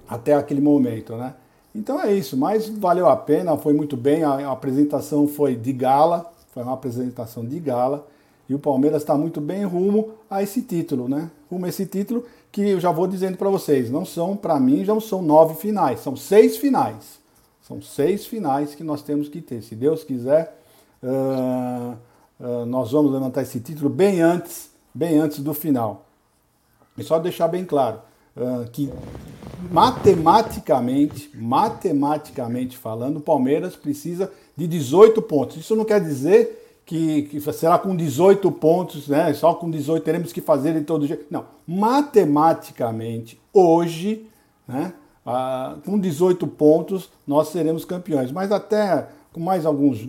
[0.08, 1.36] até aquele momento, né?
[1.74, 6.30] Então é isso, mas valeu a pena, foi muito bem, a, apresentação foi de gala,
[6.54, 8.06] foi uma apresentação de gala,
[8.50, 11.32] e o Palmeiras está muito bem rumo a esse título, né?
[11.50, 14.84] Rumo a esse título que eu já vou dizendo para vocês, não são, para mim,
[14.84, 17.22] já não são nove finais, são seis finais.
[17.62, 19.62] São seis finais que nós temos que ter.
[19.62, 20.60] Se Deus quiser,
[21.02, 21.96] uh,
[22.40, 26.06] uh, nós vamos levantar esse título bem antes, bem antes do final.
[26.98, 28.02] E só deixar bem claro
[28.36, 28.92] uh, que
[29.72, 35.56] matematicamente, matematicamente falando, o Palmeiras precisa de 18 pontos.
[35.56, 36.61] Isso não quer dizer
[36.92, 39.34] que, que, será com 18 pontos, né?
[39.34, 41.26] Só com 18 teremos que fazer de todo jeito.
[41.32, 44.28] Não, matematicamente, hoje,
[44.68, 44.94] né?
[45.26, 48.30] Ah, com 18 pontos, nós seremos campeões.
[48.30, 50.02] Mas até com mais alguns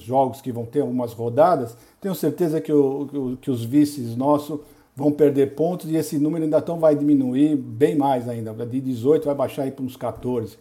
[0.00, 4.60] jogos que vão ter, algumas rodadas, tenho certeza que, o, que os vices nossos
[4.94, 8.52] vão perder pontos e esse número ainda tão vai diminuir bem mais ainda.
[8.66, 10.58] De 18 vai baixar aí para uns 14.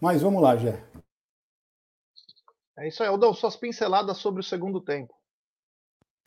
[0.00, 0.80] Mas vamos lá, Jé.
[2.78, 5.12] É isso aí, Aldão, suas pinceladas sobre o segundo tempo.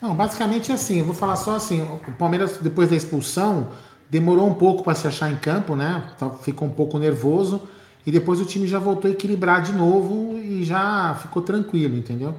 [0.00, 3.70] Não, basicamente assim, eu vou falar só assim, o Palmeiras, depois da expulsão,
[4.10, 6.14] demorou um pouco para se achar em campo, né?
[6.42, 7.66] Ficou um pouco nervoso,
[8.04, 12.34] e depois o time já voltou a equilibrar de novo e já ficou tranquilo, entendeu?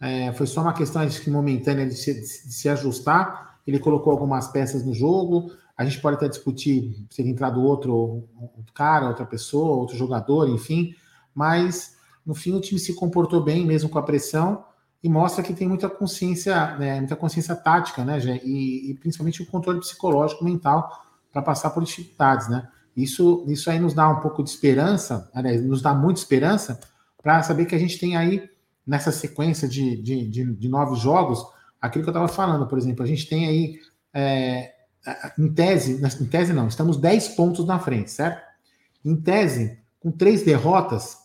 [0.00, 3.60] É, foi só uma questão acho que momentânea de se, de se, ajustar.
[3.66, 5.50] Ele colocou algumas peças no jogo.
[5.76, 10.48] A gente pode até discutir se ele entrado outro, outro cara, outra pessoa, outro jogador,
[10.48, 10.94] enfim.
[11.34, 14.64] Mas no fim, o time se comportou bem, mesmo com a pressão,
[15.02, 19.46] e mostra que tem muita consciência, né, muita consciência tática, né, e, e principalmente o
[19.46, 22.68] controle psicológico mental para passar por dificuldades, né?
[22.96, 26.78] Isso, isso aí nos dá um pouco de esperança, aliás, nos dá muita esperança
[27.20, 28.48] para saber que a gente tem aí,
[28.86, 31.44] nessa sequência de, de, de, de nove jogos,
[31.80, 33.80] aquilo que eu estava falando, por exemplo, a gente tem aí,
[34.12, 34.72] é,
[35.38, 38.42] em tese, em tese não, estamos 10 pontos na frente, certo?
[39.04, 41.23] Em tese, com três derrotas,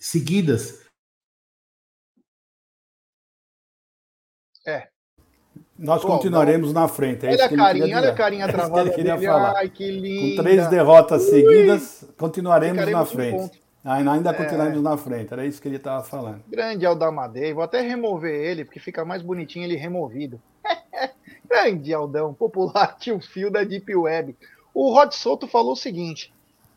[0.00, 0.80] seguidas.
[4.66, 4.88] É.
[5.78, 7.26] Nós continuaremos na frente.
[7.26, 8.90] É olha a carinha, olha a carinha é travada.
[8.90, 9.56] É queria falar.
[9.56, 10.36] Ai, que.
[10.36, 11.30] Com três derrotas Ui.
[11.30, 13.60] seguidas, continuaremos na frente.
[13.82, 14.34] Ainda, ainda é.
[14.34, 16.42] continuaremos na frente, era isso que ele estava falando.
[16.46, 20.38] Grande Aldamadei, vou até remover ele, porque fica mais bonitinho ele removido.
[21.48, 24.36] Grande Aldão, popular tio Fio da Deep Web.
[24.74, 26.30] O Rod Soto falou o seguinte: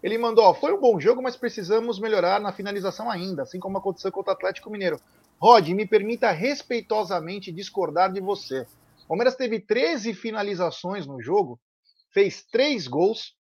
[0.04, 3.78] ele mandou, ó, foi um bom jogo, mas precisamos melhorar na finalização ainda, assim como
[3.78, 5.00] aconteceu contra o Atlético Mineiro.
[5.42, 8.68] Rod, me permita respeitosamente discordar de você.
[9.06, 11.58] O Palmeiras teve 13 finalizações no jogo,
[12.12, 13.34] fez três gols,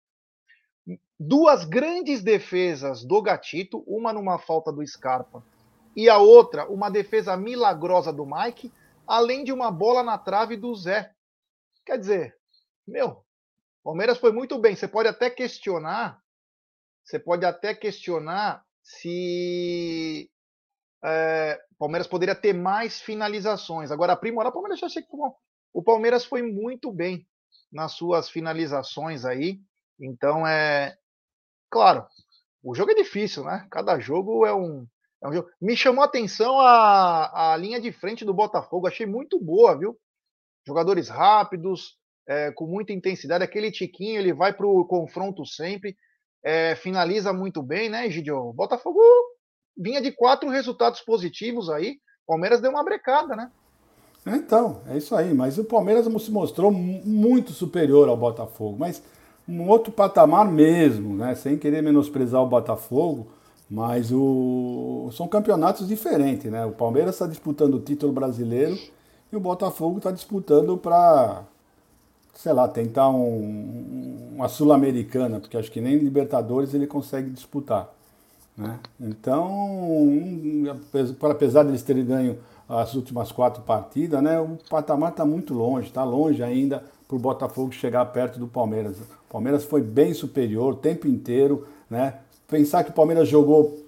[1.19, 5.43] duas grandes defesas do Gatito, uma numa falta do Scarpa
[5.95, 8.71] e a outra uma defesa milagrosa do Mike,
[9.05, 11.11] além de uma bola na trave do Zé.
[11.85, 12.37] Quer dizer,
[12.87, 13.21] meu,
[13.83, 14.75] Palmeiras foi muito bem.
[14.75, 16.22] Você pode até questionar
[17.03, 20.29] você pode até questionar se
[21.03, 23.91] é, o Palmeiras poderia ter mais finalizações.
[23.91, 25.09] Agora, aprimorar, o Palmeiras já achei que
[25.73, 27.27] o Palmeiras foi muito bem
[27.71, 29.59] nas suas finalizações aí.
[29.99, 30.97] Então, é
[31.69, 32.05] claro,
[32.63, 33.67] o jogo é difícil, né?
[33.71, 34.87] Cada jogo é um,
[35.23, 35.49] é um jogo.
[35.59, 39.97] Me chamou a atenção a, a linha de frente do Botafogo, achei muito boa, viu?
[40.65, 43.43] Jogadores rápidos, é, com muita intensidade.
[43.43, 45.97] Aquele Tiquinho, ele vai para o confronto sempre,
[46.43, 48.37] é, finaliza muito bem, né, Gidio?
[48.37, 48.99] O Botafogo
[49.77, 51.97] vinha de quatro resultados positivos aí.
[52.27, 53.49] Palmeiras deu uma brecada, né?
[54.25, 55.33] Então, é isso aí.
[55.33, 58.77] Mas o Palmeiras se mostrou muito superior ao Botafogo.
[58.79, 59.01] Mas
[59.47, 61.35] um outro patamar mesmo, né?
[61.35, 63.27] Sem querer menosprezar o Botafogo,
[63.69, 65.09] mas o...
[65.13, 66.65] são campeonatos diferentes, né?
[66.65, 68.77] O Palmeiras está disputando o título brasileiro
[69.31, 71.43] e o Botafogo está disputando para,
[72.33, 74.33] sei lá, tentar um...
[74.35, 77.89] uma Sul-Americana, porque acho que nem Libertadores ele consegue disputar.
[78.57, 78.79] Né?
[78.99, 79.69] Então,
[81.29, 85.87] apesar de eles terem ganho as últimas quatro partidas, né, o patamar está muito longe,
[85.87, 88.97] está longe ainda para o Botafogo chegar perto do Palmeiras.
[88.97, 91.67] O Palmeiras foi bem superior o tempo inteiro.
[91.89, 92.15] Né?
[92.47, 93.79] Pensar que o Palmeiras jogou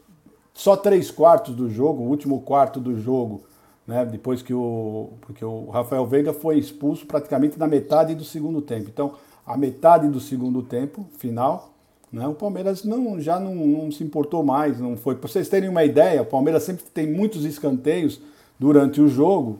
[0.54, 3.44] só três quartos do jogo, o último quarto do jogo,
[3.88, 4.06] né?
[4.06, 8.90] depois que o, porque o Rafael Veiga foi expulso praticamente na metade do segundo tempo.
[8.90, 9.14] Então,
[9.46, 11.76] a metade do segundo tempo, final,
[12.16, 12.26] né?
[12.28, 15.16] O Palmeiras não, já não, não, se importou mais, não foi.
[15.16, 18.22] Para vocês terem uma ideia, o Palmeiras sempre tem muitos escanteios
[18.58, 19.60] durante o jogo.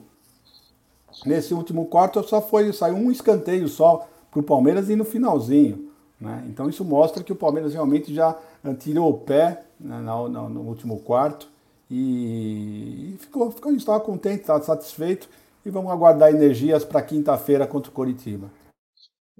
[1.26, 5.90] Nesse último quarto só foi saiu um escanteio só para o Palmeiras e no finalzinho.
[6.18, 6.44] Né?
[6.48, 8.34] Então isso mostra que o Palmeiras realmente já
[8.78, 11.48] tirou o pé né, no, no, no, último quarto
[11.90, 15.28] e ficou, ficou estava contente, estava satisfeito
[15.64, 18.50] e vamos aguardar energias para quinta-feira contra o Coritiba.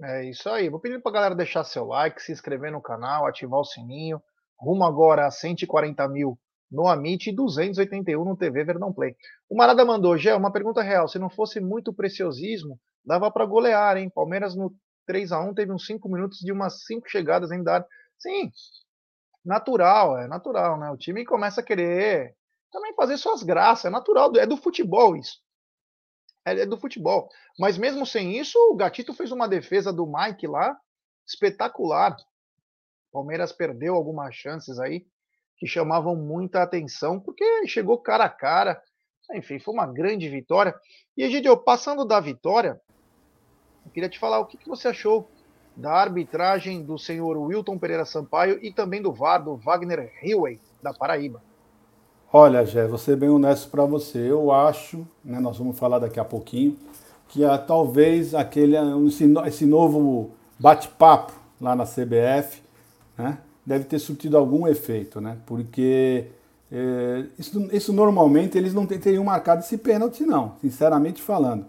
[0.01, 0.69] É isso aí.
[0.69, 4.21] Vou pedir para a galera deixar seu like, se inscrever no canal, ativar o sininho.
[4.59, 6.37] Rumo agora a 140 mil
[6.71, 9.15] no Amit e 281 no TV Verdão Play.
[9.49, 11.07] O Marada mandou, Gé, uma pergunta real.
[11.07, 14.11] Se não fosse muito preciosismo, dava para golear, hein?
[14.13, 14.73] Palmeiras no
[15.05, 17.85] 3 a 1 teve uns 5 minutos de umas 5 chegadas em dar.
[18.19, 18.51] Sim,
[19.45, 20.91] natural, é natural, né?
[20.91, 22.35] O time começa a querer
[22.71, 25.41] também fazer suas graças, é natural, é do futebol isso
[26.47, 27.29] é, é do futebol.
[27.59, 30.77] Mas mesmo sem isso, o Gatito fez uma defesa do Mike lá
[31.27, 32.15] espetacular.
[33.11, 35.05] Palmeiras perdeu algumas chances aí
[35.57, 38.81] que chamavam muita atenção, porque chegou cara a cara.
[39.33, 40.73] Enfim, foi uma grande vitória.
[41.17, 42.79] E, Egidio, passando da vitória,
[43.85, 45.29] eu queria te falar o que, que você achou
[45.75, 50.93] da arbitragem do senhor Wilton Pereira Sampaio e também do VAR, do Wagner Hillway, da
[50.93, 51.43] Paraíba.
[52.31, 54.17] Olha, Jé, vou ser bem honesto para você.
[54.17, 56.75] Eu acho, né, nós vamos falar daqui a pouquinho,
[57.29, 58.75] que talvez aquele
[59.07, 62.61] esse, esse novo bate-papo lá na CBF
[63.17, 65.37] né, deve ter surtido algum efeito, né?
[65.45, 66.25] Porque
[66.69, 71.65] é, isso, isso, normalmente eles não teriam marcado esse pênalti, não, sinceramente falando.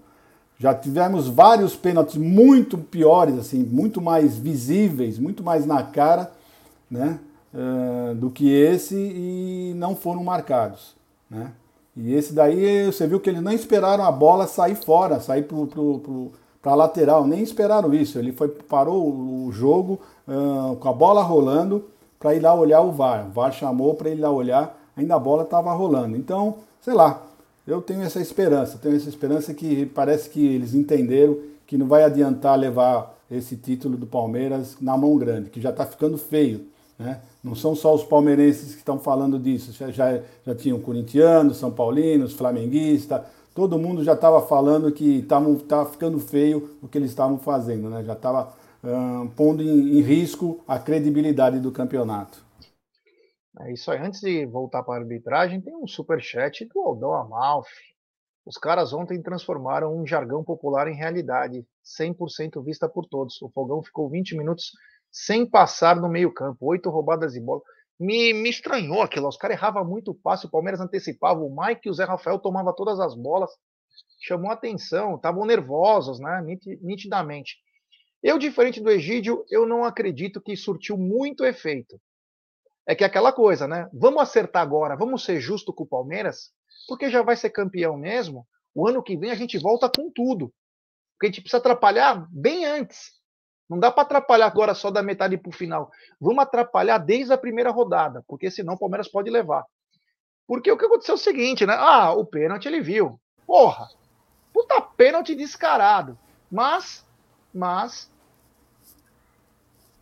[0.59, 6.33] Já tivemos vários pênaltis muito piores, assim, muito mais visíveis, muito mais na cara,
[6.90, 7.21] né?
[8.16, 10.94] Do que esse e não foram marcados.
[11.31, 11.53] Né?
[11.97, 15.44] E esse daí, você viu que eles não esperaram a bola sair fora, sair
[16.62, 18.18] para a lateral, nem esperaram isso.
[18.18, 21.85] Ele foi, parou o jogo uh, com a bola rolando
[22.18, 23.27] para ir lá olhar o VAR.
[23.27, 26.16] O VAR chamou para ir lá olhar, ainda a bola estava rolando.
[26.16, 27.23] Então, sei lá,
[27.66, 32.05] eu tenho essa esperança, tenho essa esperança que parece que eles entenderam que não vai
[32.05, 36.62] adiantar levar esse título do Palmeiras na mão grande, que já está ficando feio.
[36.99, 37.21] Né?
[37.45, 41.71] Não são só os palmeirenses que estão falando disso, já, já, já tinham corintianos, são
[41.71, 43.23] paulinos, flamenguistas,
[43.55, 48.03] todo mundo já estava falando que estava ficando feio o que eles estavam fazendo, né?
[48.03, 52.45] já estava uh, pondo em, em, risco a credibilidade do campeonato.
[53.61, 53.99] É isso aí.
[53.99, 57.97] Antes de voltar para a arbitragem, tem um super chat do Aldão Amalfi.
[58.47, 61.67] Os caras ontem transformaram um jargão popular em realidade,
[62.01, 63.43] 100% vista por todos.
[63.43, 64.73] O Fogão ficou 20 minutos
[65.11, 67.61] sem passar no meio-campo, oito roubadas de bola.
[67.99, 69.29] Me, me estranhou aquilo.
[69.29, 72.75] Os caras erravam muito passe, o Palmeiras antecipava, o Mike e o Zé Rafael tomavam
[72.75, 73.51] todas as bolas.
[74.21, 76.42] Chamou atenção, estavam nervosos, né?
[76.81, 77.57] Nitidamente.
[78.23, 82.01] Eu, diferente do Egídio, eu não acredito que surtiu muito efeito.
[82.87, 83.88] É que é aquela coisa, né?
[83.92, 86.51] Vamos acertar agora, vamos ser justo com o Palmeiras,
[86.88, 88.47] porque já vai ser campeão mesmo.
[88.75, 90.53] O ano que vem a gente volta com tudo.
[91.14, 93.17] Porque a gente precisa atrapalhar bem antes.
[93.68, 95.90] Não dá para atrapalhar agora só da metade para o final.
[96.20, 99.64] Vamos atrapalhar desde a primeira rodada, porque senão o Palmeiras pode levar.
[100.46, 101.74] Porque o que aconteceu é o seguinte, né?
[101.76, 103.20] Ah, o pênalti ele viu.
[103.46, 103.88] Porra!
[104.52, 106.18] Puta pênalti descarado.
[106.50, 107.07] Mas,
[107.52, 108.11] mas,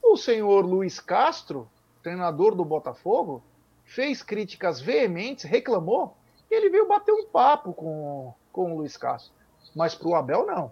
[0.03, 1.69] o senhor Luiz Castro
[2.07, 3.43] treinador do Botafogo,
[3.85, 6.17] fez críticas veementes, reclamou,
[6.49, 9.33] e ele veio bater um papo com, com o Luiz Castro.
[9.75, 10.71] Mas para o Abel, não.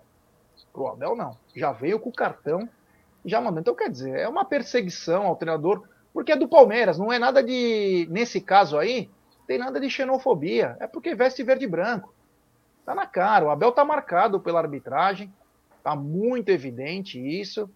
[0.72, 1.36] Para o Abel, não.
[1.52, 2.68] Já veio com o cartão
[3.24, 3.60] já mandou.
[3.60, 7.42] Então, quer dizer, é uma perseguição ao treinador, porque é do Palmeiras, não é nada
[7.42, 8.06] de.
[8.10, 9.10] Nesse caso aí,
[9.46, 10.76] tem nada de xenofobia.
[10.80, 12.14] É porque veste verde e branco.
[12.84, 13.46] Tá na cara.
[13.46, 15.32] O Abel tá marcado pela arbitragem.
[15.82, 17.68] Tá muito evidente isso.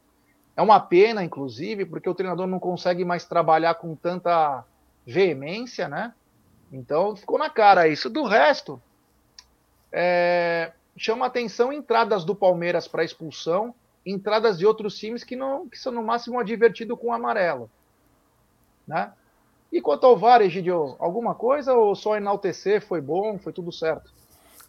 [0.56, 4.64] É uma pena, inclusive, porque o treinador não consegue mais trabalhar com tanta
[5.06, 6.12] veemência, né?
[6.72, 8.10] Então ficou na cara isso.
[8.10, 8.80] Do resto,
[9.92, 15.78] é, chama atenção entradas do Palmeiras para expulsão, entradas de outros times que não que
[15.78, 17.70] são no máximo advertidos com amarelo,
[18.86, 19.12] né?
[19.70, 24.10] E quanto ao VAR, Egidio, alguma coisa ou só enaltecer foi bom, foi tudo certo?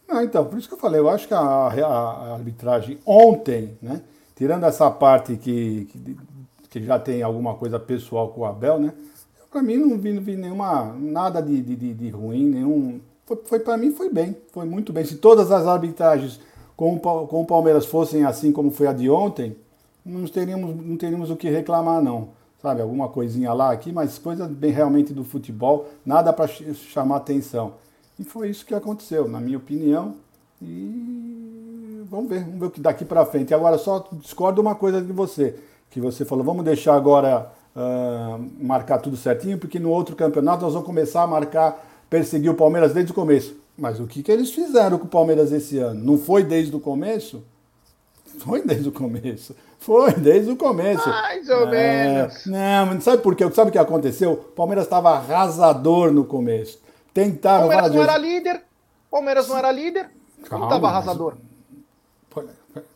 [0.06, 3.78] Não, então, por isso que eu falei, eu acho que a, a, a arbitragem ontem,
[3.80, 4.02] né,
[4.36, 6.16] tirando essa parte que, que,
[6.68, 8.92] que, já tem alguma coisa pessoal com o Abel, né,
[9.50, 13.60] para mim não vi, não vi nenhuma, nada de, de, de ruim, nenhum, foi, foi
[13.60, 15.04] para mim foi bem, foi muito bem.
[15.04, 16.40] Se todas as arbitragens
[16.88, 19.56] com o, Palmeiras fossem assim como foi a de ontem,
[20.04, 24.46] não teríamos, não teríamos o que reclamar não sabe, alguma coisinha lá aqui, mas coisa
[24.46, 27.74] bem realmente do futebol, nada para chamar atenção.
[28.18, 30.14] E foi isso que aconteceu, na minha opinião.
[30.60, 33.54] E vamos ver, vamos ver o que daqui para frente.
[33.54, 38.98] Agora, só discordo uma coisa de você, que você falou, vamos deixar agora uh, marcar
[38.98, 43.10] tudo certinho, porque no outro campeonato nós vamos começar a marcar, perseguir o Palmeiras desde
[43.10, 43.56] o começo.
[43.80, 46.04] Mas o que, que eles fizeram com o Palmeiras esse ano?
[46.04, 47.42] Não foi desde o começo?
[48.38, 49.56] Foi desde o começo.
[49.78, 51.08] Foi desde o começo.
[51.08, 52.44] Mais ou é, menos.
[52.44, 53.50] Não, mas sabe por quê?
[53.50, 54.32] Sabe o que aconteceu?
[54.32, 56.78] O Palmeiras estava arrasador no começo.
[57.14, 57.68] Tentaram.
[57.68, 58.62] Palmeiras não era líder.
[59.10, 60.10] Palmeiras não era líder.
[60.44, 61.34] Calma, não estava arrasador.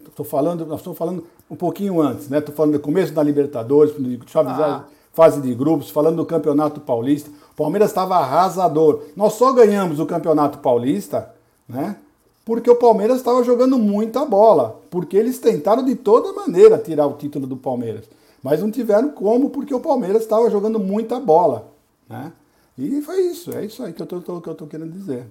[0.06, 2.38] Estou falando, nós estamos falando um pouquinho antes, né?
[2.38, 3.94] Estou falando do começo da Libertadores,
[4.36, 4.84] ah.
[5.14, 7.30] fase de grupos, falando do Campeonato Paulista.
[7.54, 9.04] O Palmeiras estava arrasador.
[9.16, 11.32] Nós só ganhamos o Campeonato Paulista,
[11.68, 11.96] né?
[12.44, 17.14] porque o Palmeiras estava jogando muita bola, porque eles tentaram de toda maneira tirar o
[17.14, 18.04] título do Palmeiras,
[18.42, 21.72] mas não tiveram como, porque o Palmeiras estava jogando muita bola,
[22.08, 22.32] né?
[22.76, 25.26] E foi isso, é isso aí que eu tô querendo dizer.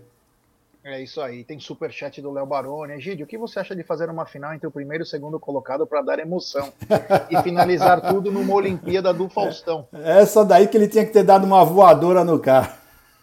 [0.86, 2.94] É isso aí, tem superchat do Léo Baroni.
[2.94, 5.40] Egídio, o que você acha de fazer uma final entre o primeiro e o segundo
[5.40, 6.74] colocado para dar emoção
[7.32, 9.88] e finalizar tudo numa Olimpíada do Faustão?
[9.94, 12.74] Essa daí que ele tinha que ter dado uma voadora no carro.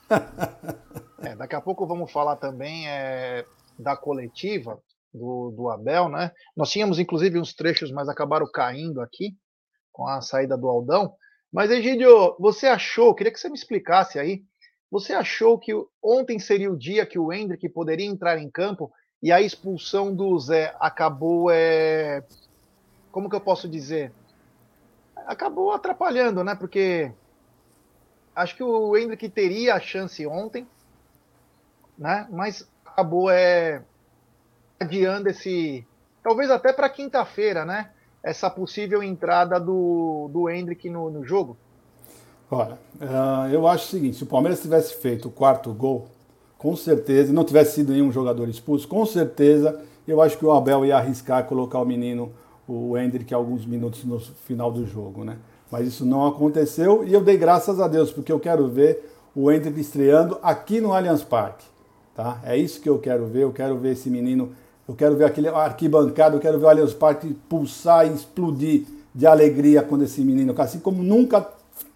[1.23, 3.44] É, daqui a pouco vamos falar também é,
[3.79, 4.81] da coletiva
[5.12, 6.33] do, do Abel, né?
[6.57, 9.37] Nós tínhamos inclusive uns trechos, mas acabaram caindo aqui
[9.92, 11.12] com a saída do Aldão.
[11.53, 14.42] Mas, Egídio, você achou, queria que você me explicasse aí,
[14.90, 15.72] você achou que
[16.03, 18.90] ontem seria o dia que o Hendrick poderia entrar em campo
[19.22, 22.24] e a expulsão do Zé acabou, é...
[23.12, 24.12] como que eu posso dizer?
[25.26, 26.55] Acabou atrapalhando, né?
[26.55, 27.12] Porque
[28.35, 30.66] acho que o Hendrick teria a chance ontem,
[31.96, 32.26] né?
[32.31, 33.85] Mas acabou é,
[34.81, 35.87] adiando esse.
[36.22, 37.92] Talvez até para quinta-feira, né?
[38.22, 41.57] Essa possível entrada do, do Hendrick no, no jogo?
[42.50, 46.08] Olha, uh, eu acho o seguinte: se o Palmeiras tivesse feito o quarto gol,
[46.58, 50.84] com certeza, não tivesse sido nenhum jogador expulso, com certeza eu acho que o Abel
[50.84, 52.32] ia arriscar colocar o menino,
[52.66, 55.38] o Hendrick, alguns minutos no final do jogo, né?
[55.70, 59.50] Mas isso não aconteceu e eu dei graças a Deus, porque eu quero ver o
[59.50, 61.64] Hendrick estreando aqui no Allianz Parque.
[62.14, 62.40] Tá?
[62.42, 64.50] É isso que eu quero ver, eu quero ver esse menino,
[64.88, 68.84] eu quero ver aquele arquibancado, eu quero ver o Allianz Parque pulsar e explodir
[69.14, 71.46] de alegria quando esse menino, assim como nunca,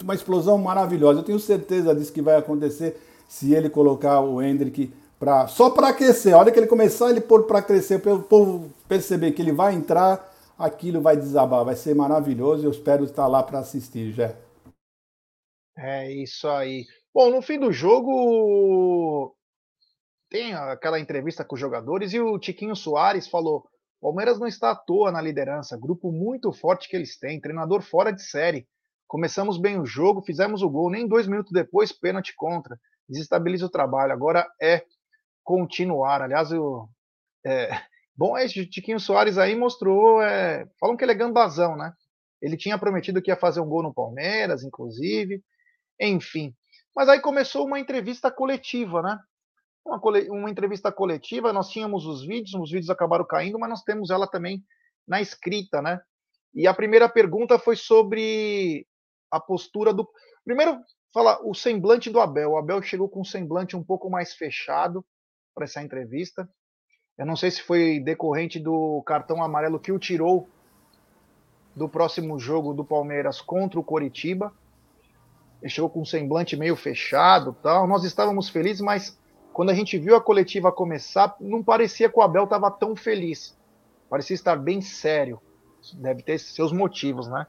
[0.03, 1.21] uma explosão maravilhosa.
[1.21, 5.89] Eu tenho certeza disso que vai acontecer se ele colocar o Hendrick pra, só para
[5.89, 6.35] aquecer.
[6.35, 9.53] A hora que ele começar ele pôr para crescer, para o povo perceber que ele
[9.53, 12.67] vai entrar, aquilo vai desabar, vai ser maravilhoso.
[12.67, 14.35] Eu espero estar lá para assistir, já.
[15.77, 16.85] É isso aí.
[17.13, 19.35] Bom, no fim do jogo,
[20.31, 23.65] tem aquela entrevista com os jogadores e o Tiquinho Soares falou:
[24.01, 28.13] Palmeiras não está à toa na liderança, grupo muito forte que eles têm, treinador fora
[28.13, 28.67] de série.
[29.15, 32.77] Começamos bem o jogo, fizemos o gol, nem dois minutos depois, pênalti contra.
[33.09, 34.13] Desestabiliza o trabalho.
[34.13, 34.85] Agora é
[35.45, 36.21] continuar.
[36.21, 36.89] Aliás, o.
[37.47, 37.69] É,
[38.19, 40.21] bom, esse Tiquinho Soares aí mostrou.
[40.21, 41.93] É, falam que ele é gambazão, né?
[42.43, 45.45] Ele tinha prometido que ia fazer um gol no Palmeiras, inclusive.
[46.01, 46.53] Enfim.
[46.93, 49.17] Mas aí começou uma entrevista coletiva, né?
[49.87, 54.11] uma, uma entrevista coletiva, nós tínhamos os vídeos, os vídeos acabaram caindo, mas nós temos
[54.11, 54.65] ela também
[55.07, 56.01] na escrita, né?
[56.53, 58.85] E a primeira pergunta foi sobre
[59.37, 60.09] a postura do.
[60.45, 60.79] Primeiro,
[61.13, 62.53] fala o semblante do Abel.
[62.53, 65.05] O Abel chegou com um semblante um pouco mais fechado
[65.55, 66.49] para essa entrevista.
[67.17, 70.49] Eu não sei se foi decorrente do cartão amarelo que o tirou
[71.75, 74.53] do próximo jogo do Palmeiras contra o Coritiba.
[75.61, 77.87] ele chegou com um semblante meio fechado, tal.
[77.87, 79.19] Nós estávamos felizes, mas
[79.53, 83.57] quando a gente viu a coletiva começar, não parecia que o Abel estava tão feliz.
[84.09, 85.41] Parecia estar bem sério.
[85.95, 87.47] Deve ter seus motivos, né?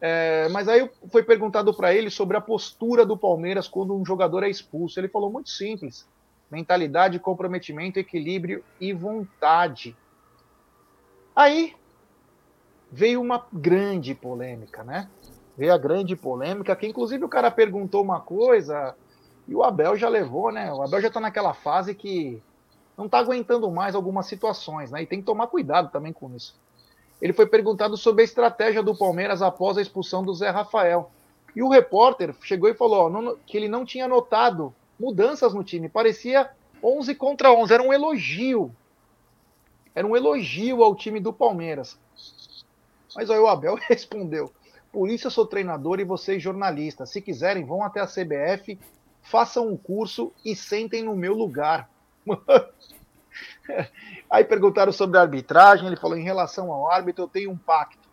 [0.00, 4.42] É, mas aí foi perguntado para ele sobre a postura do Palmeiras quando um jogador
[4.42, 4.98] é expulso.
[4.98, 6.06] Ele falou muito simples:
[6.50, 9.94] mentalidade, comprometimento, equilíbrio e vontade.
[11.36, 11.74] Aí
[12.90, 15.08] veio uma grande polêmica, né?
[15.56, 18.96] Veio a grande polêmica, que inclusive o cara perguntou uma coisa
[19.46, 20.72] e o Abel já levou, né?
[20.72, 22.42] O Abel já tá naquela fase que
[22.96, 25.02] não tá aguentando mais algumas situações, né?
[25.02, 26.58] E tem que tomar cuidado também com isso.
[27.20, 31.10] Ele foi perguntado sobre a estratégia do Palmeiras após a expulsão do Zé Rafael.
[31.54, 35.88] E o repórter chegou e falou ó, que ele não tinha notado mudanças no time.
[35.88, 36.50] Parecia
[36.82, 37.74] 11 contra 11.
[37.74, 38.74] Era um elogio.
[39.94, 41.98] Era um elogio ao time do Palmeiras.
[43.14, 44.50] Mas aí o Abel respondeu:
[44.92, 47.10] Por isso eu sou treinador e vocês jornalistas.
[47.10, 48.78] Se quiserem, vão até a CBF,
[49.22, 51.90] façam um curso e sentem no meu lugar.
[54.30, 55.86] Aí perguntaram sobre a arbitragem.
[55.86, 58.08] Ele falou: em relação ao árbitro, eu tenho um pacto.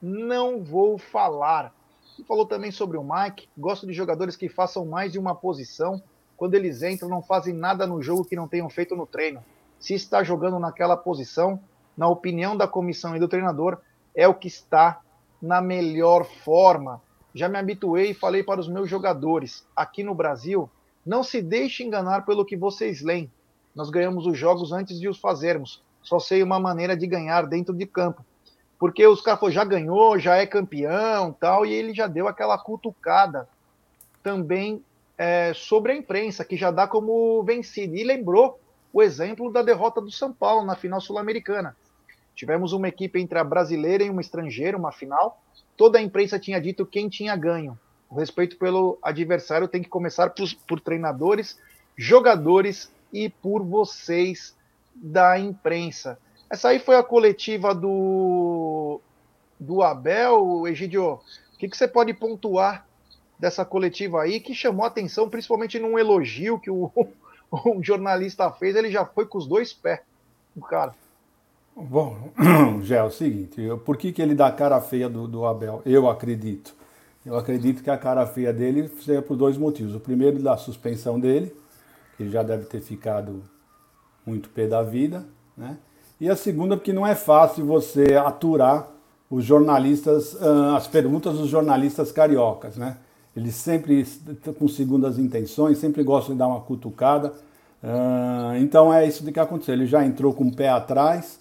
[0.00, 1.72] Não vou falar.
[2.18, 3.48] E falou também sobre o Mike.
[3.56, 6.02] Gosto de jogadores que façam mais de uma posição.
[6.36, 9.42] Quando eles entram, não fazem nada no jogo que não tenham feito no treino.
[9.78, 11.60] Se está jogando naquela posição,
[11.96, 13.78] na opinião da comissão e do treinador,
[14.14, 15.00] é o que está
[15.40, 17.00] na melhor forma.
[17.34, 20.68] Já me habituei e falei para os meus jogadores aqui no Brasil:
[21.04, 23.30] não se deixe enganar pelo que vocês leem.
[23.74, 25.82] Nós ganhamos os jogos antes de os fazermos.
[26.02, 28.24] Só sei uma maneira de ganhar dentro de campo.
[28.78, 33.48] Porque os caras já ganhou, já é campeão tal, e ele já deu aquela cutucada
[34.22, 34.84] também
[35.16, 37.94] é, sobre a imprensa, que já dá como vencido.
[37.96, 38.58] E lembrou
[38.92, 41.76] o exemplo da derrota do São Paulo na final sul-americana.
[42.34, 45.40] Tivemos uma equipe entre a brasileira e uma estrangeira, uma final.
[45.76, 47.78] Toda a imprensa tinha dito quem tinha ganho.
[48.10, 51.58] O respeito pelo adversário tem que começar por, por treinadores,
[51.96, 54.56] jogadores e por vocês
[54.94, 56.18] da imprensa.
[56.48, 59.00] Essa aí foi a coletiva do,
[59.58, 61.14] do Abel, Egidio.
[61.14, 62.86] O que, que você pode pontuar
[63.38, 66.90] dessa coletiva aí que chamou atenção, principalmente num elogio que o,
[67.50, 68.76] o jornalista fez?
[68.76, 70.00] Ele já foi com os dois pés,
[70.56, 70.94] o cara.
[71.74, 72.30] Bom,
[72.82, 75.46] já é o seguinte, eu, por que, que ele dá a cara feia do, do
[75.46, 75.80] Abel?
[75.86, 76.74] Eu acredito.
[77.24, 79.94] Eu acredito que a cara feia dele seja por dois motivos.
[79.94, 81.54] O primeiro, da suspensão dele,
[82.16, 83.42] que já deve ter ficado
[84.26, 85.24] muito pé da vida,
[85.56, 85.76] né?
[86.20, 88.88] E a segunda, porque não é fácil você aturar
[89.30, 90.36] os jornalistas,
[90.76, 92.98] as perguntas dos jornalistas cariocas, né?
[93.34, 94.06] Eles sempre
[94.58, 97.32] com segundas intenções, sempre gostam de dar uma cutucada.
[98.60, 99.74] Então é isso que aconteceu.
[99.74, 101.40] Ele já entrou com o pé atrás,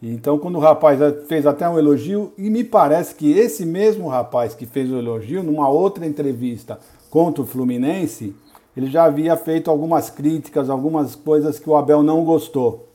[0.00, 4.54] então, quando o rapaz fez até um elogio, e me parece que esse mesmo rapaz
[4.54, 6.78] que fez o elogio, numa outra entrevista
[7.10, 8.36] contra o Fluminense,
[8.78, 12.86] ele já havia feito algumas críticas, algumas coisas que o Abel não gostou.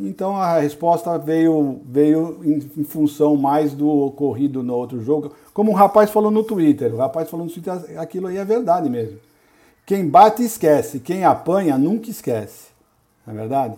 [0.00, 5.32] Então a resposta veio, veio em, função mais do ocorrido no outro jogo.
[5.52, 8.88] Como o rapaz falou no Twitter, o rapaz falou no Twitter, aquilo aí é verdade
[8.88, 9.18] mesmo.
[9.84, 12.68] Quem bate esquece, quem apanha nunca esquece.
[13.26, 13.76] Não é verdade?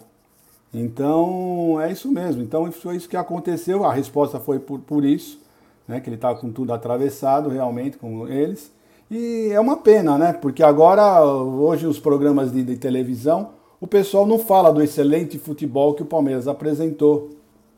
[0.73, 2.41] Então, é isso mesmo.
[2.41, 3.85] Então, foi isso que aconteceu.
[3.85, 5.41] A resposta foi por, por isso,
[5.89, 8.71] né, que ele estava com tudo atravessado realmente com eles.
[9.11, 10.33] E é uma pena, né?
[10.33, 13.51] Porque agora, hoje, os programas de, de televisão,
[13.81, 17.31] o pessoal não fala do excelente futebol que o Palmeiras apresentou.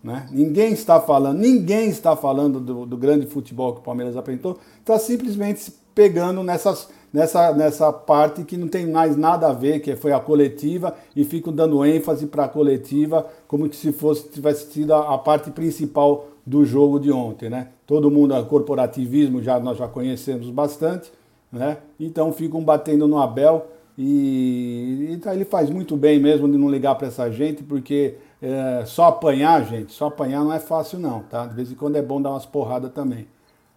[0.03, 0.27] Né?
[0.31, 4.99] Ninguém está falando, ninguém está falando do, do grande futebol que o Palmeiras apresentou, está
[4.99, 10.13] simplesmente pegando nessas nessa, nessa parte que não tem mais nada a ver, que foi
[10.13, 15.15] a coletiva, e ficam dando ênfase para a coletiva, como se fosse tivesse sido a,
[15.15, 17.69] a, parte principal do jogo de ontem, né?
[17.87, 21.11] Todo mundo, corporativismo já nós já conhecemos bastante,
[21.53, 21.79] né?
[21.99, 26.95] Então ficam batendo no Abel e, então ele faz muito bem mesmo de não ligar
[26.95, 31.47] para essa gente, porque é, só apanhar, gente, só apanhar não é fácil não, tá?
[31.47, 33.27] De vez em quando é bom dar umas porradas também,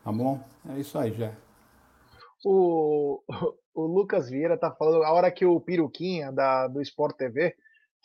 [0.03, 0.39] tá bom?
[0.69, 1.31] É isso aí, já.
[2.45, 3.21] O,
[3.73, 7.55] o Lucas Vieira tá falando, a hora que o Piruquinha da, do Sport TV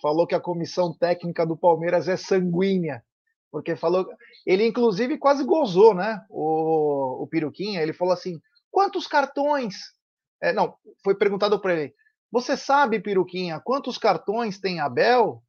[0.01, 3.03] falou que a comissão técnica do Palmeiras é sanguínea,
[3.51, 4.09] porque falou,
[4.47, 6.21] ele inclusive quase gozou, né?
[6.29, 8.41] O, o Piruquinha, ele falou assim:
[8.71, 9.77] quantos cartões?
[10.43, 11.95] É, não, foi perguntado para ele:
[12.31, 15.43] você sabe, Piruquinha, quantos cartões tem Abel?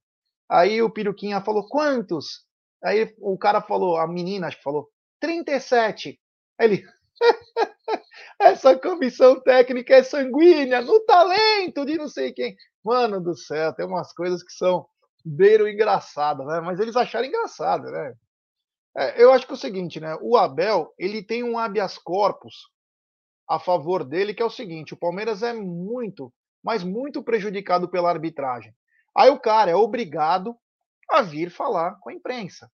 [0.49, 2.45] Aí o Piruquinha falou: quantos?
[2.83, 4.89] Aí o cara falou, a menina acho que falou:
[5.19, 6.19] 37.
[6.59, 6.85] Aí ele.
[8.39, 12.55] Essa comissão técnica é sanguínea, no talento de não sei quem.
[12.81, 14.87] Mano do céu, tem umas coisas que são
[15.25, 16.61] beiro engraçadas, né?
[16.61, 18.13] Mas eles acharam engraçado, né?
[18.97, 20.17] É, eu acho que é o seguinte, né?
[20.21, 22.55] O Abel, ele tem um habeas corpus
[23.49, 26.31] a favor dele, que é o seguinte: o Palmeiras é muito,
[26.63, 28.73] mas muito prejudicado pela arbitragem.
[29.17, 30.55] Aí o cara é obrigado
[31.09, 32.71] a vir falar com a imprensa.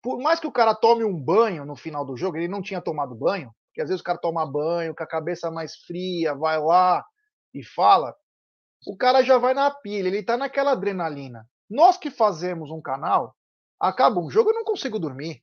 [0.00, 2.80] Por mais que o cara tome um banho no final do jogo, ele não tinha
[2.80, 6.60] tomado banho, porque às vezes o cara toma banho com a cabeça mais fria, vai
[6.60, 7.04] lá
[7.52, 8.14] e fala,
[8.86, 11.48] o cara já vai na pilha, ele tá naquela adrenalina.
[11.68, 13.34] Nós que fazemos um canal,
[13.80, 15.42] acaba um jogo, eu não consigo dormir.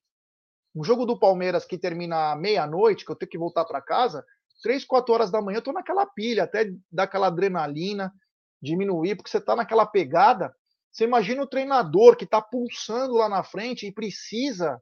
[0.76, 4.26] Um jogo do Palmeiras que termina meia-noite, que eu tenho que voltar para casa,
[4.61, 8.13] três, quatro horas da manhã, eu tô naquela pilha, até daquela adrenalina
[8.61, 10.53] diminuir, porque você tá naquela pegada.
[10.91, 14.82] Você imagina o treinador que está pulsando lá na frente e precisa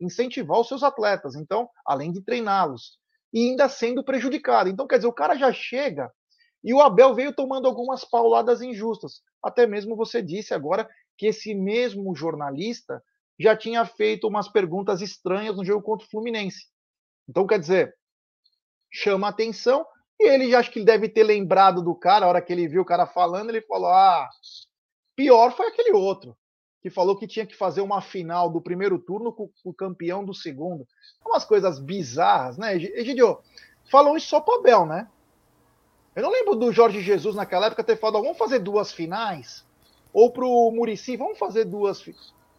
[0.00, 2.98] incentivar os seus atletas, então, além de treiná-los,
[3.32, 4.68] e ainda sendo prejudicado.
[4.68, 6.10] Então, quer dizer, o cara já chega
[6.62, 9.22] e o Abel veio tomando algumas pauladas injustas.
[9.42, 13.02] Até mesmo você disse agora que esse mesmo jornalista
[13.38, 16.66] já tinha feito umas perguntas estranhas no jogo contra o Fluminense.
[17.28, 17.94] Então, quer dizer,
[18.90, 19.84] chama atenção
[20.18, 22.68] e ele já acho que ele deve ter lembrado do cara, a hora que ele
[22.68, 24.28] viu o cara falando, ele falou: "Ah,
[25.14, 26.36] pior foi aquele outro
[26.86, 30.32] que falou que tinha que fazer uma final do primeiro turno com o campeão do
[30.32, 30.86] segundo.
[31.26, 32.76] Umas coisas bizarras, né?
[32.76, 33.40] Egidio,
[33.90, 35.08] falou isso só pro Abel, né?
[36.14, 39.66] Eu não lembro do Jorge Jesus naquela época ter falado, vamos fazer duas finais?
[40.12, 42.04] Ou pro Murici, vamos fazer duas.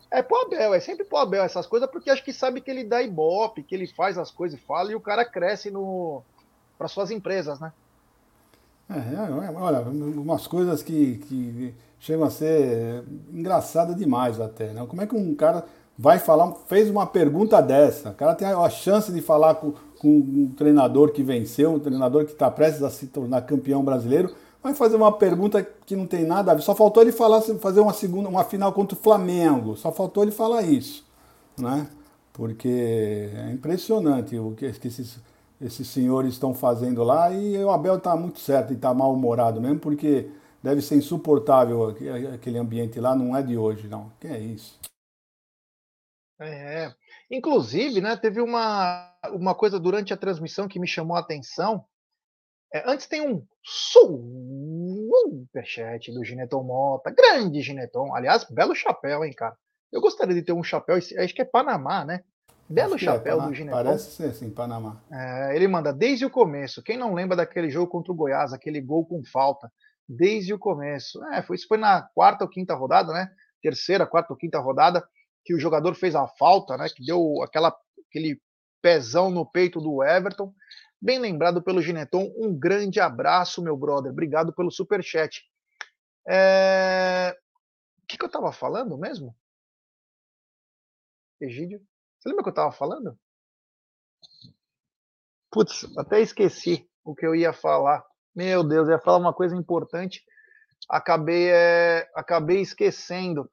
[0.09, 2.83] É pro Abel, é sempre pro Abel essas coisas, porque acho que sabe que ele
[2.83, 6.21] dá ibope, que ele faz as coisas e fala, e o cara cresce no
[6.77, 7.73] para suas empresas, né?
[8.89, 13.03] É, é, olha, umas coisas que, que chegam a ser
[13.33, 14.85] engraçada demais até, né?
[14.87, 15.65] Como é que um cara
[15.97, 20.07] vai falar, fez uma pergunta dessa, o cara tem a chance de falar com, com
[20.07, 24.33] um treinador que venceu, um treinador que está prestes a se tornar campeão brasileiro,
[24.67, 26.61] vai fazer uma pergunta que não tem nada a ver.
[26.61, 29.75] Só faltou ele falar, fazer uma segunda, uma final contra o Flamengo.
[29.75, 31.05] Só faltou ele falar isso,
[31.57, 31.87] né?
[32.33, 35.19] Porque é impressionante o que, esses,
[35.59, 39.79] esses senhores estão fazendo lá e o Abel está muito certo e está mal-humorado mesmo,
[39.79, 40.29] porque
[40.61, 41.95] deve ser insuportável
[42.33, 44.11] aquele ambiente lá, não é de hoje, não.
[44.19, 44.77] Que é isso?
[46.39, 46.93] É,
[47.31, 51.83] inclusive, né, teve uma, uma coisa durante a transmissão que me chamou a atenção.
[52.73, 53.45] É, antes tem um
[55.13, 59.55] superchat do Gineton Mota, grande Gineton, aliás, belo chapéu, hein, cara.
[59.91, 62.23] Eu gostaria de ter um chapéu, acho que é Panamá, né?
[62.69, 63.77] Belo é, chapéu é, do Gineton.
[63.77, 65.01] Parece ser assim, Panamá.
[65.09, 66.83] É, ele manda desde o começo.
[66.83, 69.71] Quem não lembra daquele jogo contra o Goiás, aquele gol com falta?
[70.07, 71.23] Desde o começo.
[71.33, 73.29] É, foi, isso foi na quarta ou quinta rodada, né?
[73.61, 75.07] Terceira, quarta ou quinta rodada,
[75.45, 76.87] que o jogador fez a falta, né?
[76.93, 77.73] Que deu aquela,
[78.09, 78.41] aquele
[78.81, 80.53] pezão no peito do Everton.
[80.99, 82.33] Bem lembrado pelo Gineton.
[82.35, 84.11] Um grande abraço, meu brother.
[84.11, 85.43] Obrigado pelo super chat.
[86.27, 87.37] É...
[88.03, 89.35] O que, que eu estava falando mesmo?
[91.39, 91.79] Egídio?
[92.19, 93.17] Você lembra que eu estava falando?
[95.51, 98.03] Putz, até esqueci o que eu ia falar.
[98.35, 100.23] Meu Deus, eu ia falar uma coisa importante.
[100.89, 102.09] Acabei, é...
[102.15, 103.49] acabei esquecendo.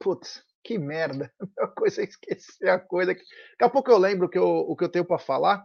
[0.00, 1.32] Putz, que merda.
[1.58, 3.14] A coisa é esquecer a coisa.
[3.14, 3.24] Daqui
[3.60, 5.64] a pouco eu lembro o que eu, o que eu tenho para falar.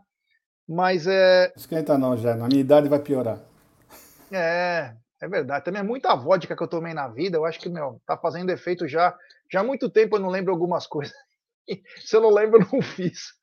[0.74, 1.54] Mas é.
[1.56, 2.36] Esquenta não, já.
[2.36, 3.40] Na minha idade vai piorar.
[4.32, 5.64] É, é verdade.
[5.64, 7.38] Também é muita vodka que eu tomei na vida.
[7.38, 9.16] Eu acho que, meu, tá fazendo efeito já.
[9.52, 11.16] Já há muito tempo eu não lembro algumas coisas.
[12.00, 13.34] Se eu não lembro, eu não fiz.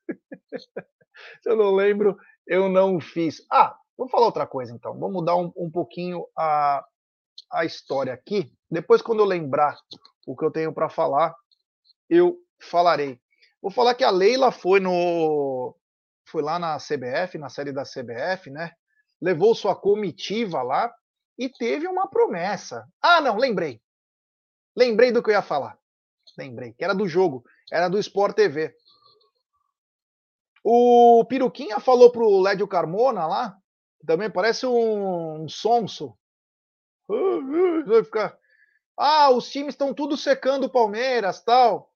[1.41, 3.41] Se eu não lembro, eu não fiz.
[3.49, 4.93] Ah, vamos falar outra coisa então.
[4.99, 6.83] Vamos mudar um, um pouquinho a,
[7.49, 8.51] a história aqui.
[8.69, 9.77] Depois, quando eu lembrar
[10.27, 11.33] o que eu tenho para falar,
[12.09, 13.17] eu falarei.
[13.61, 15.75] Vou falar que a Leila foi no
[16.31, 18.71] foi lá na CBF, na série da CBF, né?
[19.21, 20.91] Levou sua comitiva lá
[21.37, 22.87] e teve uma promessa.
[23.01, 23.81] Ah, não, lembrei.
[24.75, 25.77] Lembrei do que eu ia falar.
[26.37, 28.73] Lembrei, que era do jogo, era do Sport TV.
[30.63, 33.57] O Piruquinha falou pro Lédio Carmona lá,
[34.05, 36.17] também parece um, um sonso.
[37.85, 38.37] Vai ficar.
[38.97, 41.90] Ah, os times estão tudo secando o Palmeiras, tal.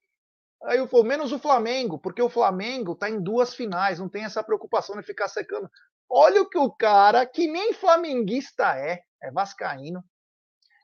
[0.63, 4.23] Aí eu falei, menos o Flamengo, porque o Flamengo está em duas finais, não tem
[4.23, 5.69] essa preocupação de ficar secando.
[6.09, 10.03] Olha o que o cara, que nem flamenguista é, é vascaíno,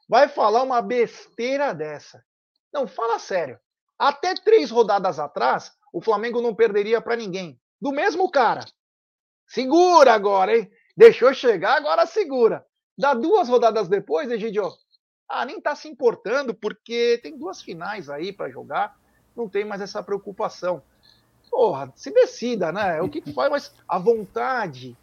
[0.07, 2.23] vai falar uma besteira dessa.
[2.73, 3.59] Não, fala sério.
[3.97, 7.59] Até três rodadas atrás, o Flamengo não perderia para ninguém.
[7.79, 8.65] Do mesmo cara.
[9.47, 10.71] Segura agora, hein?
[10.95, 12.65] Deixou chegar, agora segura.
[12.97, 14.71] Dá duas rodadas depois, Egidio,
[15.27, 19.00] ah, nem tá se importando, porque tem duas finais aí para jogar
[19.35, 20.81] não tem mais essa preocupação.
[21.49, 23.01] Porra, se decida, né?
[23.01, 24.95] O que faz, mas a vontade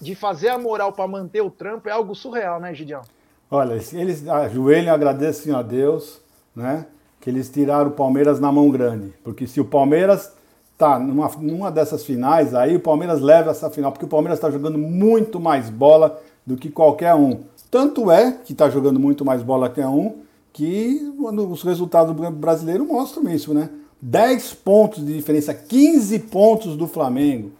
[0.00, 3.02] de fazer a moral para manter o trampo é algo surreal, né, Gideão?
[3.50, 6.20] Olha, eles ajoelham e agradecem a Deus,
[6.54, 6.86] né?
[7.20, 9.14] Que eles tiraram o Palmeiras na mão grande.
[9.24, 10.32] Porque se o Palmeiras
[10.76, 14.50] tá, numa, numa dessas finais aí, o Palmeiras leva essa final, porque o Palmeiras está
[14.50, 17.42] jogando muito mais bola do que qualquer um.
[17.70, 20.22] Tanto é que está jogando muito mais bola que um,
[20.58, 23.70] que os resultados do brasileiro mostram isso, né?
[24.02, 27.52] 10 pontos de diferença, 15 pontos do Flamengo,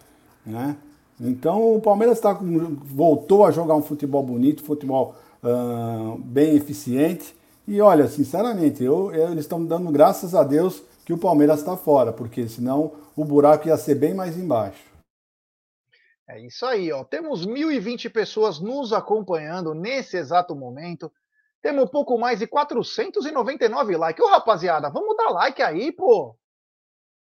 [0.44, 0.76] né?
[1.20, 2.36] Então o Palmeiras tá,
[2.82, 7.36] voltou a jogar um futebol bonito, futebol uh, bem eficiente.
[7.68, 11.76] E olha, sinceramente, eu, eu eles estão dando graças a Deus que o Palmeiras está
[11.76, 14.82] fora, porque senão o buraco ia ser bem mais embaixo.
[16.26, 17.04] É isso aí, ó.
[17.04, 21.12] Temos 1.020 pessoas nos acompanhando nesse exato momento.
[21.62, 24.24] Temos um pouco mais de 499 likes.
[24.24, 26.36] Ô, rapaziada, vamos dar like aí, pô.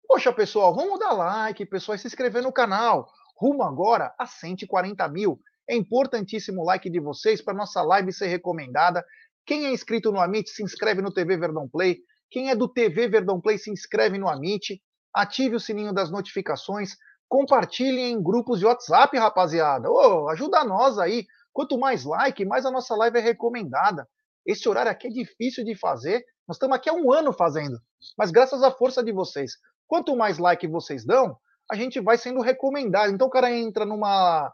[0.07, 3.07] Poxa, pessoal, vamos dar like, pessoal, e se inscrever no canal.
[3.37, 5.39] Rumo agora a 140 mil.
[5.67, 9.03] É importantíssimo o like de vocês para nossa live ser recomendada.
[9.45, 11.99] Quem é inscrito no Amit, se inscreve no TV Verdão Play.
[12.29, 14.81] Quem é do TV Verdão Play, se inscreve no Amit.
[15.13, 16.95] Ative o sininho das notificações.
[17.27, 19.89] Compartilhem em grupos de WhatsApp, rapaziada.
[19.89, 21.25] Ô, ajuda nós aí.
[21.51, 24.07] Quanto mais like, mais a nossa live é recomendada.
[24.45, 26.23] Esse horário aqui é difícil de fazer.
[26.47, 27.79] Nós estamos aqui há um ano fazendo.
[28.17, 29.53] Mas graças à força de vocês.
[29.87, 31.37] Quanto mais like vocês dão,
[31.69, 33.11] a gente vai sendo recomendado.
[33.11, 34.53] Então o cara entra numa,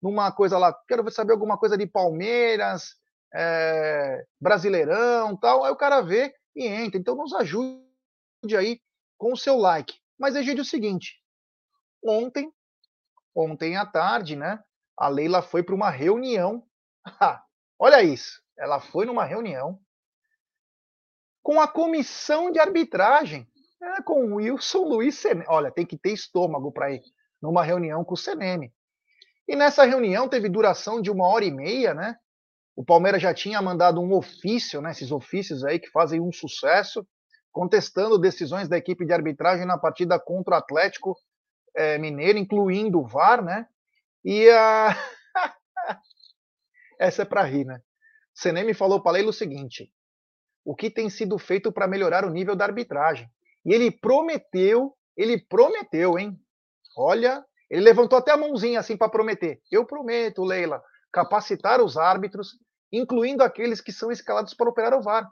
[0.00, 2.94] numa coisa lá, quero saber alguma coisa de Palmeiras,
[3.34, 5.64] é, Brasileirão tal.
[5.64, 6.98] Aí o cara vê e entra.
[6.98, 7.82] Então nos ajude
[8.56, 8.80] aí
[9.18, 9.94] com o seu like.
[10.18, 11.20] Mas Egídio, é o seguinte:
[12.04, 12.52] ontem,
[13.34, 14.62] ontem à tarde, né?
[14.96, 16.64] A Leila foi para uma reunião.
[17.78, 18.41] Olha isso.
[18.62, 19.76] Ela foi numa reunião
[21.42, 23.44] com a comissão de arbitragem,
[23.82, 25.44] é, com o Wilson Luiz Seneme.
[25.48, 27.02] Olha, tem que ter estômago para ir
[27.42, 28.72] numa reunião com o Seneme.
[29.48, 32.16] E nessa reunião teve duração de uma hora e meia, né?
[32.76, 34.92] O Palmeiras já tinha mandado um ofício, né?
[34.92, 37.04] Esses ofícios aí que fazem um sucesso,
[37.50, 41.16] contestando decisões da equipe de arbitragem na partida contra o Atlético
[41.74, 43.66] é, Mineiro, incluindo o VAR, né?
[44.24, 44.96] E a.
[47.00, 47.82] Essa é para rir, né?
[48.42, 49.92] Seneme falou para Leila o seguinte:
[50.64, 53.30] o que tem sido feito para melhorar o nível da arbitragem?
[53.64, 56.36] E ele prometeu, ele prometeu, hein?
[56.96, 59.60] Olha, ele levantou até a mãozinha assim para prometer.
[59.70, 60.82] Eu prometo, Leila,
[61.12, 62.58] capacitar os árbitros,
[62.92, 65.30] incluindo aqueles que são escalados para operar o VAR.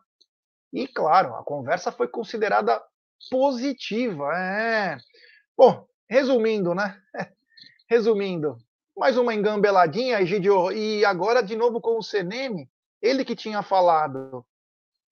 [0.72, 2.80] E claro, a conversa foi considerada
[3.28, 4.32] positiva.
[4.36, 4.96] É.
[5.56, 6.96] Bom, resumindo, né?
[7.88, 8.56] Resumindo,
[8.96, 12.70] mais uma engambeladinha, Egidio, e agora de novo com o Seneme,
[13.02, 14.44] ele que tinha falado,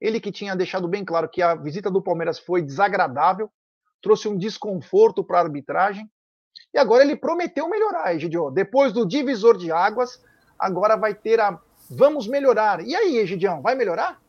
[0.00, 3.50] ele que tinha deixado bem claro que a visita do Palmeiras foi desagradável,
[4.02, 6.08] trouxe um desconforto para a arbitragem,
[6.72, 8.50] e agora ele prometeu melhorar, Egidio.
[8.50, 10.22] Depois do divisor de águas,
[10.58, 11.58] agora vai ter a
[11.90, 12.86] vamos melhorar.
[12.86, 14.20] E aí, Egidião, vai melhorar?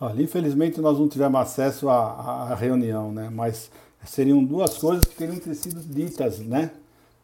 [0.00, 3.30] Olha, infelizmente nós não tivemos acesso à, à, reunião, né?
[3.32, 3.70] Mas
[4.04, 6.70] seriam duas coisas que teriam ter sido ditas, né?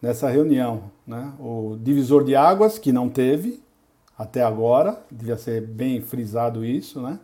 [0.00, 1.32] Nessa reunião, né?
[1.38, 3.62] O divisor de águas que não teve,
[4.20, 7.18] até agora, devia ser bem frisado isso, né?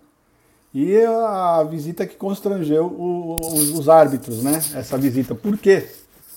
[0.72, 4.56] E a visita que constrangeu o, os, os, árbitros, né?
[4.74, 5.34] Essa visita.
[5.34, 5.86] Por quê?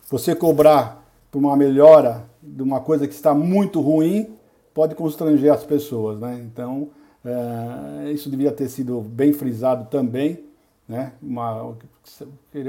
[0.10, 1.02] Você cobrar
[1.32, 4.36] por uma melhora de uma coisa que está muito ruim
[4.74, 6.42] pode constranger as pessoas, né?
[6.46, 6.90] Então,
[7.24, 10.44] é, isso devia ter sido bem frisado também,
[10.86, 11.14] né?
[11.24, 11.74] Uma,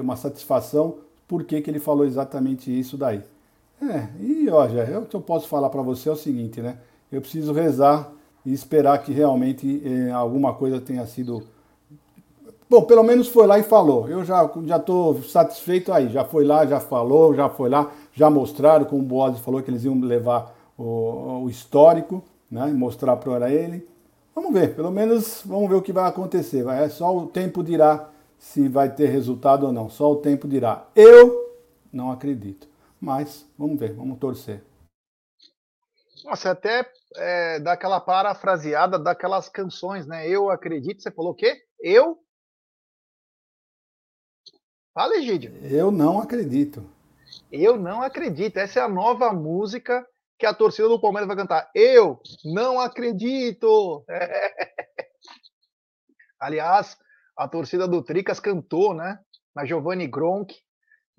[0.00, 0.98] uma satisfação.
[1.26, 3.20] Por que, que ele falou exatamente isso daí?
[3.82, 4.64] É, e ó,
[5.00, 6.78] o que eu posso falar para você é o seguinte, né?
[7.10, 8.10] Eu preciso rezar
[8.44, 11.42] e esperar que realmente eh, alguma coisa tenha sido.
[12.68, 14.08] Bom, pelo menos foi lá e falou.
[14.08, 16.08] Eu já já estou satisfeito aí.
[16.08, 19.70] Já foi lá, já falou, já foi lá, já mostraram, como o Boaz falou que
[19.70, 22.66] eles iam levar o, o histórico, né?
[22.66, 23.86] Mostrar para ele.
[24.34, 26.66] Vamos ver, pelo menos vamos ver o que vai acontecer.
[26.68, 28.08] É só o tempo dirá
[28.38, 29.90] se vai ter resultado ou não.
[29.90, 30.86] Só o tempo dirá.
[30.94, 31.50] Eu
[31.92, 32.68] não acredito.
[33.00, 34.62] Mas vamos ver, vamos torcer.
[36.24, 40.28] Nossa, até é, dá aquela parafraseada daquelas canções, né?
[40.28, 41.02] Eu acredito.
[41.02, 41.62] Você falou o quê?
[41.80, 42.18] Eu?
[44.92, 45.54] Fala, Egídio.
[45.64, 46.84] Eu não acredito.
[47.50, 48.56] Eu não acredito.
[48.58, 50.06] Essa é a nova música
[50.38, 51.70] que a torcida do Palmeiras vai cantar.
[51.74, 54.04] Eu não acredito.
[54.08, 54.54] É.
[56.40, 56.96] Aliás,
[57.36, 59.18] a torcida do Tricas cantou, né?
[59.54, 60.54] Na Giovanni Gronk.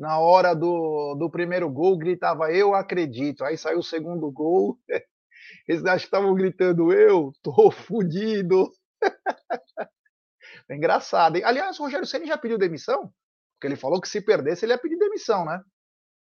[0.02, 3.43] Na hora do, do primeiro gol, gritava Eu acredito.
[3.43, 4.80] Aí saiu o segundo gol.
[5.70, 8.72] Eles acham que estavam gritando, eu tô fudido.
[10.68, 11.36] é engraçado.
[11.36, 11.43] Hein?
[11.43, 13.12] Aliás, o Rogério Senna já pediu demissão,
[13.54, 15.62] porque ele falou que se perdesse ele ia pedir demissão, né?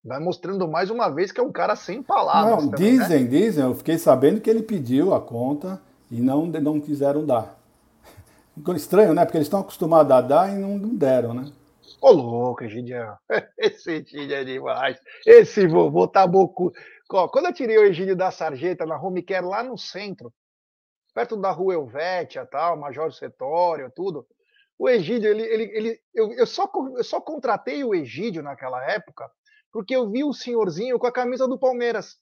[0.01, 2.63] Vai mostrando mais uma vez que é um cara sem palavras.
[2.63, 3.30] Não, também, dizem, né?
[3.30, 3.63] dizem.
[3.65, 7.59] Eu fiquei sabendo que ele pediu a conta e não, não quiseram dar.
[8.73, 9.26] Estranho, né?
[9.26, 11.51] Porque eles estão acostumados a dar e não deram, né?
[12.05, 13.17] Ô, louco, Egidião.
[13.57, 14.95] Esse Egídio é demais.
[15.25, 16.71] Esse vovô tá bocu.
[17.07, 20.31] Quando eu tirei o Egídio da sarjeta na home care lá no centro,
[21.15, 24.23] perto da rua Helvétia, tal, Major Setório, tudo,
[24.77, 29.27] o Egídio, ele, ele, ele, eu, eu, só, eu só contratei o Egídio naquela época
[29.71, 32.19] porque eu vi o senhorzinho com a camisa do Palmeiras.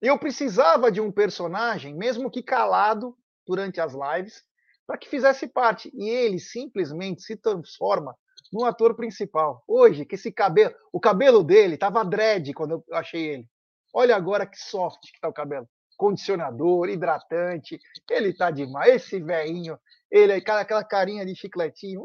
[0.00, 3.16] Eu precisava de um personagem, mesmo que calado
[3.46, 4.42] durante as lives,
[4.84, 5.88] para que fizesse parte.
[5.94, 8.16] E ele simplesmente se transforma
[8.52, 9.64] no ator principal.
[9.66, 13.48] Hoje, que esse cabelo, o cabelo dele estava dread quando eu achei ele.
[13.94, 15.68] Olha agora que soft que está o cabelo.
[15.96, 17.78] Condicionador, hidratante,
[18.10, 18.94] ele está demais.
[18.94, 19.78] Esse velhinho,
[20.10, 22.02] ele aquela carinha de chicletinho.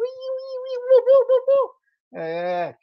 [2.14, 2.76] É.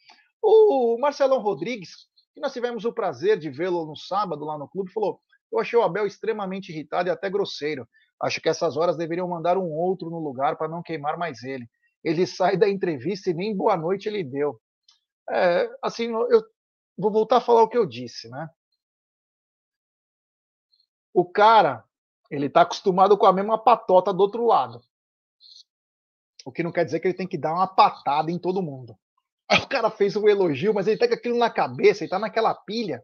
[0.43, 4.93] O Marcelão Rodrigues, que nós tivemos o prazer de vê-lo no sábado lá no clube,
[4.93, 7.89] falou: Eu achei o Abel extremamente irritado e até grosseiro.
[8.21, 11.69] Acho que essas horas deveriam mandar um outro no lugar para não queimar mais ele.
[12.05, 14.61] Ele sai da entrevista e nem boa noite ele deu.
[15.31, 16.43] É, assim, eu
[16.99, 18.49] vou voltar a falar o que eu disse, né?
[21.15, 21.85] O cara,
[22.31, 24.83] ele está acostumado com a mesma patota do outro lado.
[26.45, 28.99] O que não quer dizer que ele tem que dar uma patada em todo mundo.
[29.49, 32.19] Aí o cara fez um elogio, mas ele tá com aquilo na cabeça, ele tá
[32.19, 33.03] naquela pilha.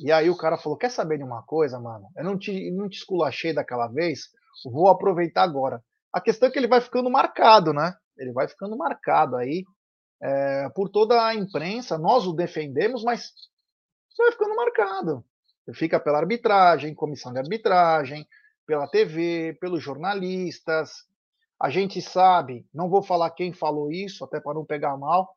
[0.00, 2.08] E aí o cara falou: Quer saber de uma coisa, mano?
[2.16, 4.28] Eu não te, não te esculachei daquela vez,
[4.64, 5.82] vou aproveitar agora.
[6.14, 7.92] A questão é que ele vai ficando marcado, né?
[8.16, 9.64] Ele vai ficando marcado aí
[10.22, 11.98] é, por toda a imprensa.
[11.98, 13.32] Nós o defendemos, mas
[14.08, 15.24] você vai ficando marcado.
[15.74, 18.24] Fica pela arbitragem, comissão de arbitragem,
[18.64, 20.92] pela TV, pelos jornalistas.
[21.60, 25.34] A gente sabe, não vou falar quem falou isso, até para não pegar mal,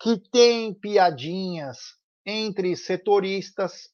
[0.00, 3.90] que tem piadinhas entre setoristas,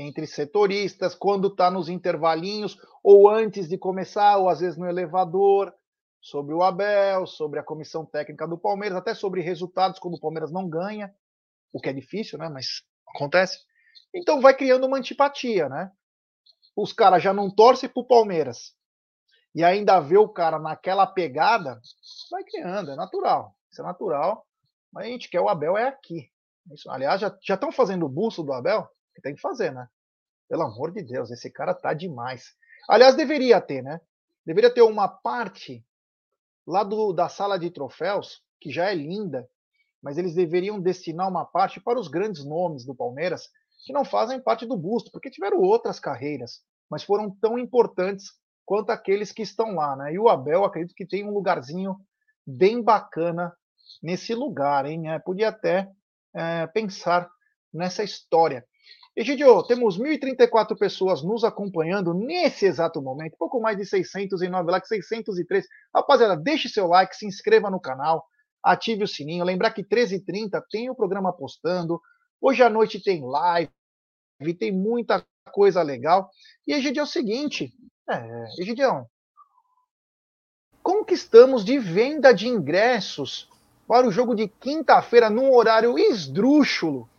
[0.00, 5.74] entre setoristas, quando está nos intervalinhos, ou antes de começar, ou às vezes no elevador,
[6.20, 10.52] sobre o Abel, sobre a comissão técnica do Palmeiras, até sobre resultados quando o Palmeiras
[10.52, 11.12] não ganha,
[11.72, 12.48] o que é difícil, né?
[12.48, 12.82] Mas
[13.14, 13.58] acontece.
[14.14, 15.90] Então vai criando uma antipatia, né?
[16.76, 18.74] Os caras já não torcem pro Palmeiras.
[19.54, 21.80] E ainda vê o cara naquela pegada,
[22.30, 23.56] vai criando, é natural.
[23.70, 24.46] Isso é natural.
[24.92, 26.30] Mas a gente quer o Abel é aqui.
[26.72, 28.88] Isso, aliás, já estão fazendo o busto do Abel?
[29.18, 29.88] Que tem que fazer, né?
[30.48, 32.54] Pelo amor de Deus, esse cara tá demais.
[32.88, 34.00] Aliás, deveria ter, né?
[34.46, 35.84] Deveria ter uma parte
[36.64, 39.48] lá do, da sala de troféus, que já é linda,
[40.00, 43.48] mas eles deveriam destinar uma parte para os grandes nomes do Palmeiras
[43.84, 48.26] que não fazem parte do busto, porque tiveram outras carreiras, mas foram tão importantes
[48.64, 50.12] quanto aqueles que estão lá, né?
[50.12, 51.96] E o Abel, acredito que tem um lugarzinho
[52.46, 53.52] bem bacana
[54.00, 55.10] nesse lugar, hein?
[55.10, 55.90] É, podia até
[56.34, 57.28] é, pensar
[57.74, 58.64] nessa história.
[59.20, 65.66] Egidio, temos 1.034 pessoas nos acompanhando nesse exato momento, pouco mais de 609 likes, 603.
[65.92, 68.24] Rapaziada, deixe seu like, se inscreva no canal,
[68.62, 69.44] ative o sininho.
[69.44, 72.00] Lembrar que 13h30 tem o programa postando.
[72.40, 73.72] Hoje à noite tem live,
[74.56, 76.30] tem muita coisa legal.
[76.64, 77.72] E Egidio, é o seguinte,
[78.08, 79.04] é, Egidião,
[80.80, 83.50] como que estamos de venda de ingressos
[83.84, 87.10] para o jogo de quinta-feira num horário esdrúxulo,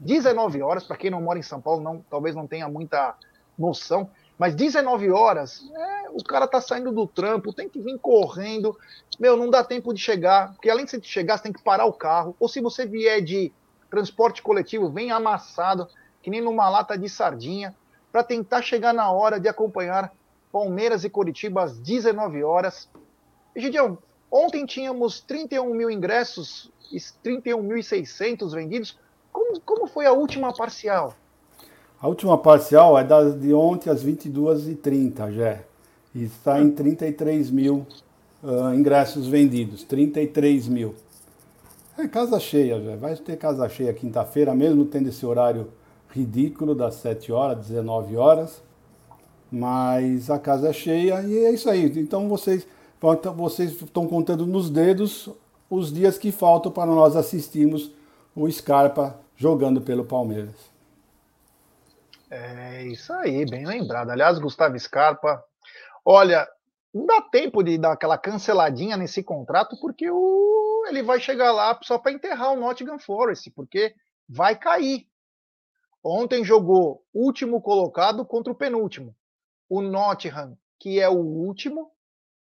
[0.00, 3.14] 19 horas, para quem não mora em São Paulo, não, talvez não tenha muita
[3.58, 8.78] noção, mas 19 horas, é, o cara tá saindo do trampo, tem que vir correndo,
[9.18, 11.86] meu, não dá tempo de chegar, porque além de você chegar, você tem que parar
[11.86, 13.52] o carro, ou se você vier de
[13.90, 15.88] transporte coletivo, vem amassado,
[16.22, 17.74] que nem numa lata de sardinha,
[18.12, 20.12] para tentar chegar na hora de acompanhar
[20.52, 22.88] Palmeiras e Coritiba às 19 horas.
[23.54, 23.98] E, Gideão,
[24.30, 26.70] Ontem tínhamos 31 mil ingressos,
[27.24, 28.98] 31.600 vendidos.
[29.38, 31.14] Como, como foi a última parcial?
[32.00, 35.60] A última parcial é das de ontem às 22h30, já.
[36.12, 37.86] E está em 33 mil
[38.42, 39.84] uh, ingressos vendidos.
[39.84, 40.96] 33 mil.
[41.96, 42.96] É casa cheia, já.
[42.96, 45.68] Vai ter casa cheia quinta-feira, mesmo tendo esse horário
[46.08, 48.60] ridículo das 7 horas, 19 horas.
[49.52, 51.84] Mas a casa é cheia e é isso aí.
[51.96, 52.66] Então vocês
[53.00, 55.30] então, vocês estão contando nos dedos
[55.70, 57.92] os dias que faltam para nós assistirmos
[58.34, 60.70] o Scarpa jogando pelo Palmeiras.
[62.28, 64.10] É isso aí, bem lembrado.
[64.10, 65.42] Aliás, Gustavo Scarpa,
[66.04, 66.46] olha,
[66.92, 71.78] não dá tempo de dar aquela canceladinha nesse contrato, porque o, ele vai chegar lá
[71.82, 73.94] só para enterrar o Nottingham Forest, porque
[74.28, 75.06] vai cair.
[76.02, 79.14] Ontem jogou último colocado contra o penúltimo.
[79.68, 81.92] O Nottingham, que é o último,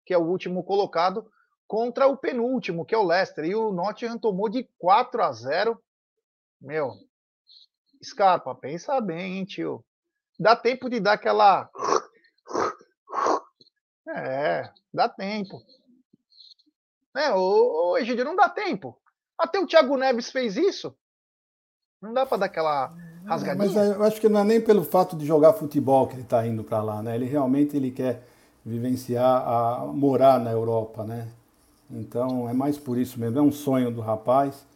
[0.05, 1.31] que é o último colocado,
[1.69, 3.45] contra o penúltimo, que é o Leicester.
[3.45, 5.81] E o Nottingham tomou de 4 a 0.
[6.61, 6.93] Meu,
[8.03, 9.85] Scarpa, pensa bem, hein, tio.
[10.39, 11.71] Dá tempo de dar aquela.
[14.09, 15.63] É, dá tempo.
[17.15, 17.33] Né?
[17.33, 18.99] Ô, ô Egidio, não dá tempo.
[19.39, 20.95] Até o Thiago Neves fez isso.
[22.01, 22.95] Não dá para dar aquela
[23.27, 23.67] rasgadinha.
[23.67, 26.47] Mas eu acho que não é nem pelo fato de jogar futebol que ele está
[26.47, 27.15] indo para lá, né?
[27.15, 28.23] Ele realmente ele quer
[28.65, 31.29] vivenciar, a morar na Europa, né?
[31.91, 34.70] Então é mais por isso mesmo, é um sonho do rapaz.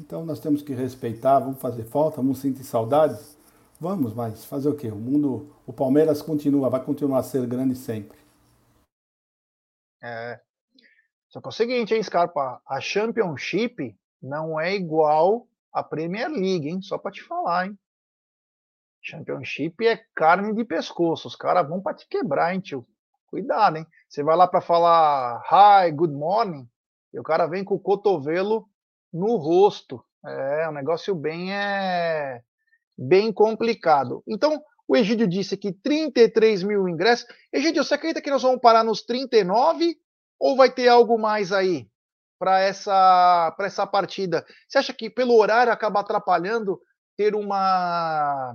[0.00, 3.38] Então nós temos que respeitar, vamos fazer falta, vamos sentir saudades.
[3.78, 4.88] Vamos, mas fazer o quê?
[4.88, 8.18] O mundo, o Palmeiras continua, vai continuar a ser grande sempre.
[10.02, 10.40] É.
[11.28, 12.62] Só que é o seguinte, hein, Scarpa?
[12.66, 16.80] A Championship não é igual à Premier League, hein?
[16.80, 17.78] Só para te falar, hein?
[19.02, 21.28] Championship é carne de pescoço.
[21.28, 22.86] Os caras vão para te quebrar, hein, tio?
[23.26, 23.86] Cuidado, hein?
[24.08, 26.68] Você vai lá para falar hi, good morning,
[27.12, 28.68] e o cara vem com o cotovelo
[29.12, 30.04] no rosto.
[30.24, 32.42] É, um negócio bem é
[32.96, 34.22] bem complicado.
[34.28, 37.26] Então, o Egídio disse que 33 mil ingressos.
[37.52, 39.96] Egídio, você acredita que nós vamos parar nos 39
[40.38, 41.88] ou vai ter algo mais aí
[42.38, 44.44] para essa, essa partida?
[44.68, 46.80] Você acha que pelo horário acaba atrapalhando
[47.16, 48.54] ter uma.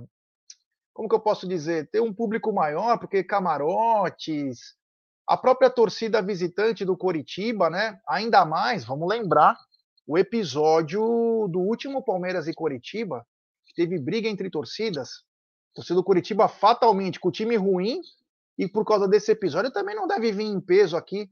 [0.92, 1.88] Como que eu posso dizer?
[1.90, 4.76] Ter um público maior, porque camarotes,
[5.26, 7.98] a própria torcida visitante do Coritiba, né?
[8.08, 9.56] Ainda mais, vamos lembrar,
[10.06, 13.26] o episódio do último Palmeiras e Coritiba,
[13.74, 15.24] teve briga entre torcidas.
[15.74, 18.00] Torcida do Curitiba fatalmente com o time ruim
[18.58, 21.30] e por causa desse episódio também não deve vir em peso aqui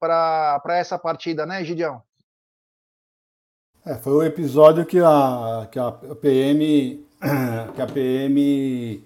[0.00, 2.02] para essa partida, né, Gideão?
[3.86, 7.04] É, foi o episódio que a, que a PM
[7.74, 9.04] que a PM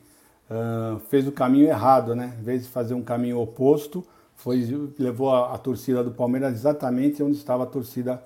[0.51, 2.37] uh, fez o caminho errado, né?
[2.39, 4.05] Em vez de fazer um caminho oposto,
[4.35, 4.64] foi
[4.99, 8.23] levou a, a torcida do Palmeiras exatamente onde estava a torcida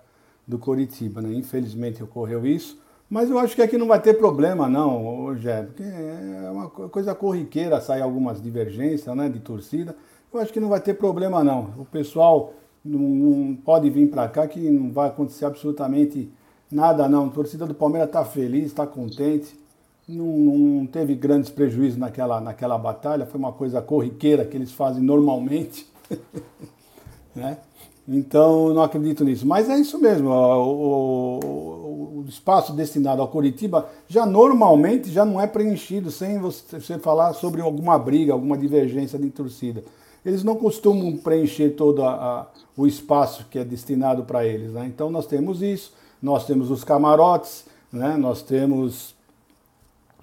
[0.47, 1.33] do Coritiba, né?
[1.35, 2.81] Infelizmente ocorreu isso.
[3.09, 7.15] Mas eu acho que aqui não vai ter problema, não, Rogério, porque é uma coisa
[7.15, 9.95] corriqueira sair algumas divergências né, de torcida.
[10.33, 11.75] Eu acho que não vai ter problema, não.
[11.77, 16.33] O pessoal não, não pode vir para cá que não vai acontecer absolutamente
[16.71, 17.27] nada, não.
[17.27, 19.61] A torcida do Palmeiras está feliz, está contente.
[20.09, 25.03] Não, não, teve grandes prejuízos naquela, naquela batalha, foi uma coisa corriqueira que eles fazem
[25.03, 25.87] normalmente.
[27.37, 27.59] né?
[28.07, 29.47] Então, não acredito nisso.
[29.47, 30.31] Mas é isso mesmo.
[30.31, 36.99] O, o, o, espaço destinado ao Curitiba já normalmente já não é preenchido sem você
[36.99, 39.85] falar sobre alguma briga, alguma divergência de torcida.
[40.25, 42.47] Eles não costumam preencher todo a, a,
[42.77, 44.73] o espaço que é destinado para eles.
[44.73, 44.87] Né?
[44.87, 45.93] Então, nós temos isso.
[46.21, 48.17] Nós temos os camarotes, né?
[48.17, 49.15] nós temos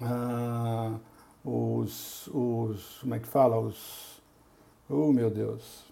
[0.00, 0.92] ah,
[1.44, 2.98] os, os.
[3.00, 3.58] Como é que fala?
[3.60, 4.18] Os.
[4.88, 5.89] Oh, meu Deus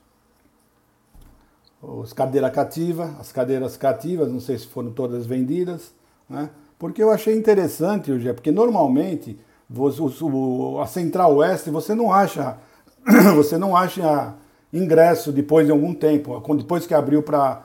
[2.02, 5.92] as cadeiras cativas, as cadeiras cativas, não sei se foram todas vendidas,
[6.28, 6.50] né?
[6.78, 9.38] Porque eu achei interessante, Gé, porque normalmente
[10.80, 12.56] a Central Oeste você não acha,
[13.34, 14.34] você não acha
[14.72, 17.64] ingresso depois de algum tempo, depois que abriu para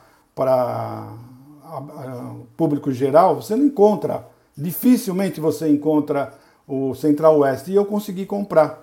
[2.58, 6.34] público geral, você não encontra, dificilmente você encontra
[6.68, 8.82] o Central Oeste e eu consegui comprar.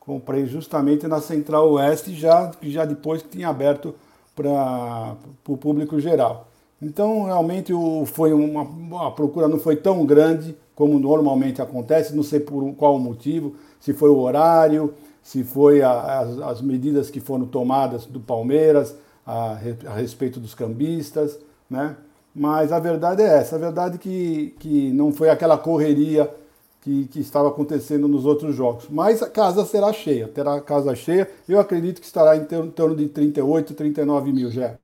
[0.00, 3.94] Comprei justamente na Central Oeste já já depois que tinha aberto
[4.36, 5.16] para
[5.48, 6.48] o público geral.
[6.80, 12.22] Então, realmente, o, foi uma, a procura não foi tão grande como normalmente acontece, não
[12.22, 17.18] sei por qual motivo, se foi o horário, se foi a, as, as, medidas que
[17.18, 18.94] foram tomadas do Palmeiras
[19.26, 21.96] a, a, respeito dos cambistas, né?
[22.34, 26.30] Mas a verdade é essa, a verdade é que, que não foi aquela correria
[26.86, 28.88] que, que, estava acontecendo nos outros jogos.
[28.88, 31.28] Mas a casa será cheia, terá casa cheia.
[31.48, 34.78] Eu acredito que estará em torno de 38, 39 mil, já.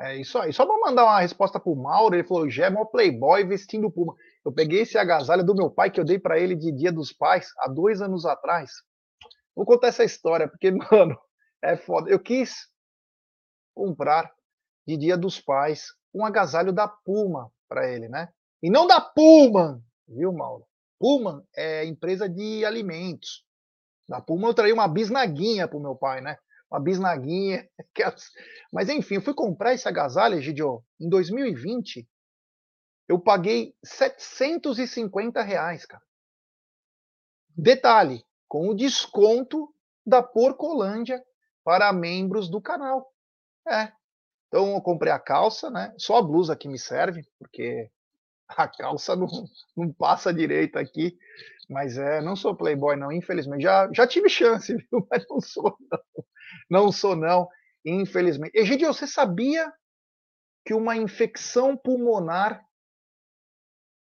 [0.00, 0.50] É isso aí.
[0.50, 3.90] Só para mandar uma resposta para o Mauro, ele falou: Gé é mó playboy vestindo
[3.90, 4.14] puma.
[4.42, 7.12] Eu peguei esse agasalho do meu pai que eu dei para ele de Dia dos
[7.12, 8.70] Pais há dois anos atrás.
[9.54, 11.18] Vou contar essa história, porque, mano,
[11.62, 12.10] é foda.
[12.10, 12.66] Eu quis
[13.74, 14.32] comprar
[14.86, 18.30] de Dia dos Pais um agasalho da Puma para ele, né?
[18.62, 20.64] E não da Puma, viu, Mauro?
[20.98, 23.44] Pullman é empresa de alimentos.
[24.08, 26.36] Da Pullman eu traí uma bisnaguinha para o meu pai, né?
[26.70, 27.68] Uma bisnaguinha.
[28.72, 32.08] Mas enfim, eu fui comprar esse agasalho, Gidio, em 2020.
[33.08, 36.02] Eu paguei 750 reais, cara.
[37.56, 39.72] Detalhe, com o desconto
[40.06, 41.22] da Porcolândia
[41.62, 43.12] para membros do canal.
[43.68, 43.92] É.
[44.48, 45.94] Então eu comprei a calça, né?
[45.98, 47.90] Só a blusa que me serve, porque
[48.62, 49.26] a calça não,
[49.76, 51.16] não passa direito aqui.
[51.68, 53.62] Mas é, não sou playboy, não, infelizmente.
[53.62, 55.06] Já, já tive chance, viu?
[55.10, 56.24] Mas não sou, não.
[56.70, 57.48] Não sou, não,
[57.84, 58.52] infelizmente.
[58.54, 59.72] Egidio, você sabia
[60.64, 62.62] que uma infecção pulmonar.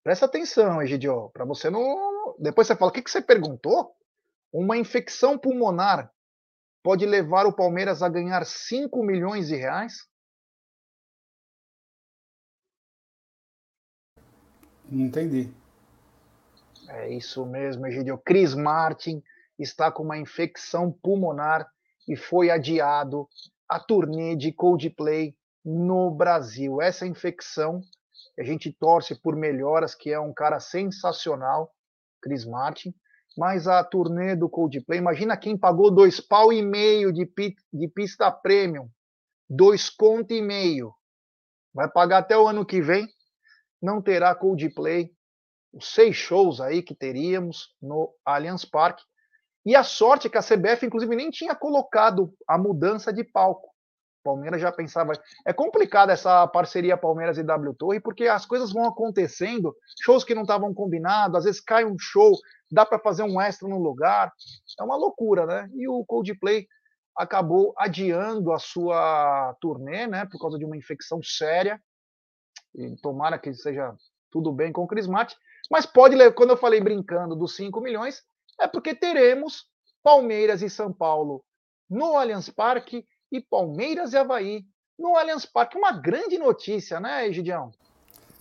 [0.03, 2.35] Presta atenção, Egidio, para você não.
[2.39, 3.93] Depois você fala, o que, que você perguntou?
[4.51, 6.11] Uma infecção pulmonar
[6.83, 10.07] pode levar o Palmeiras a ganhar 5 milhões de reais?
[14.91, 15.51] Entendi.
[16.89, 18.17] É isso mesmo, Egidio.
[18.17, 19.21] Chris Martin
[19.59, 21.67] está com uma infecção pulmonar
[22.07, 23.27] e foi adiado
[23.67, 25.35] a turnê de Coldplay
[25.65, 26.81] no Brasil.
[26.81, 27.81] Essa infecção,
[28.39, 31.73] a gente torce por melhoras, que é um cara sensacional,
[32.21, 32.93] Chris Martin,
[33.37, 37.29] mas a turnê do Coldplay, imagina quem pagou dois pau e meio de,
[37.73, 38.89] de pista premium,
[39.49, 40.93] dois conto e meio,
[41.73, 43.07] vai pagar até o ano que vem,
[43.81, 45.11] não terá Coldplay,
[45.73, 49.03] os seis shows aí que teríamos no Allianz Parque,
[49.65, 53.69] e a sorte é que a CBF, inclusive, nem tinha colocado a mudança de palco.
[54.23, 55.13] Palmeiras já pensava.
[55.45, 60.35] É complicada essa parceria Palmeiras e W Torre, porque as coisas vão acontecendo, shows que
[60.35, 62.31] não estavam combinados, às vezes cai um show,
[62.71, 64.31] dá para fazer um extra no lugar.
[64.79, 65.69] É uma loucura, né?
[65.75, 66.65] E o Coldplay
[67.15, 71.81] acabou adiando a sua turnê, né, por causa de uma infecção séria.
[72.77, 73.93] E tomara que seja
[74.31, 75.35] tudo bem com o Chris Martin.
[75.69, 78.21] Mas pode, quando eu falei brincando dos 5 milhões,
[78.59, 79.65] é porque teremos
[80.03, 81.43] Palmeiras e São Paulo
[81.89, 84.65] no Allianz Parque e Palmeiras e Havaí
[84.97, 85.77] no Allianz Parque.
[85.77, 87.71] Uma grande notícia, né, Egidião?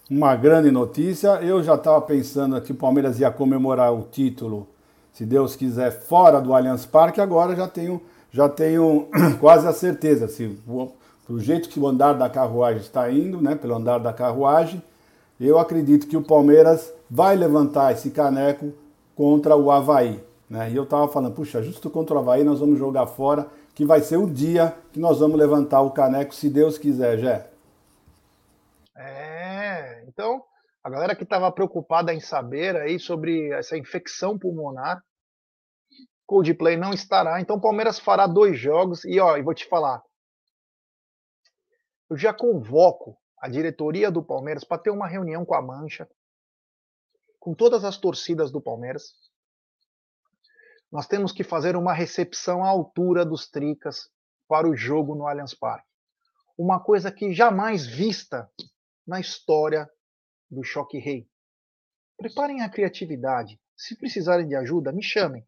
[0.09, 1.41] Uma grande notícia.
[1.43, 4.68] Eu já estava pensando que o Palmeiras ia comemorar o título,
[5.12, 7.20] se Deus quiser, fora do Allianz Parque.
[7.20, 9.09] Agora já tenho, já tenho
[9.41, 10.28] quase a certeza.
[10.28, 10.61] Se
[11.29, 14.83] do jeito que o andar da carruagem está indo, né, pelo andar da carruagem,
[15.41, 18.72] eu acredito que o Palmeiras vai levantar esse caneco
[19.14, 20.22] contra o Havaí.
[20.49, 20.70] Né?
[20.70, 24.01] E eu estava falando, puxa, justo contra o Havaí nós vamos jogar fora, que vai
[24.01, 27.51] ser o dia que nós vamos levantar o caneco, se Deus quiser, Jé.
[28.97, 30.43] É, então,
[30.83, 35.03] a galera que estava preocupada em saber aí sobre essa infecção pulmonar,
[36.27, 37.41] Coldplay não estará.
[37.41, 39.05] Então, o Palmeiras fará dois jogos.
[39.05, 40.03] E, ó, eu vou te falar,
[42.09, 46.09] eu já convoco a diretoria do Palmeiras para ter uma reunião com a Mancha,
[47.38, 49.14] com todas as torcidas do Palmeiras.
[50.90, 54.11] Nós temos que fazer uma recepção à altura dos Tricas
[54.48, 55.88] para o jogo no Allianz Parque.
[56.57, 58.50] Uma coisa que jamais vista
[59.07, 59.88] na história
[60.50, 61.28] do Choque Rei.
[62.16, 63.61] Preparem a criatividade.
[63.76, 65.46] Se precisarem de ajuda, me chamem.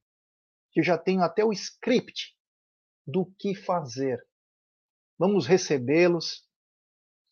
[0.71, 2.37] Que eu já tenho até o script
[3.07, 4.23] do que fazer.
[5.19, 6.48] Vamos recebê-los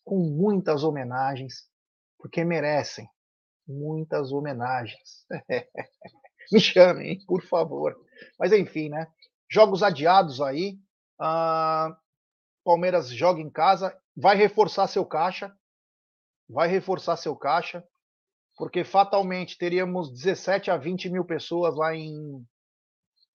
[0.07, 1.65] com muitas homenagens,
[2.17, 3.09] porque merecem
[3.67, 5.25] muitas homenagens.
[6.49, 7.93] Me chamem, por favor.
[8.39, 9.05] Mas enfim, né?
[9.51, 10.79] Jogos adiados aí.
[11.19, 11.93] Uh,
[12.63, 15.53] Palmeiras joga em casa, vai reforçar seu caixa,
[16.49, 17.83] vai reforçar seu caixa,
[18.55, 22.45] porque fatalmente teríamos 17 a 20 mil pessoas lá em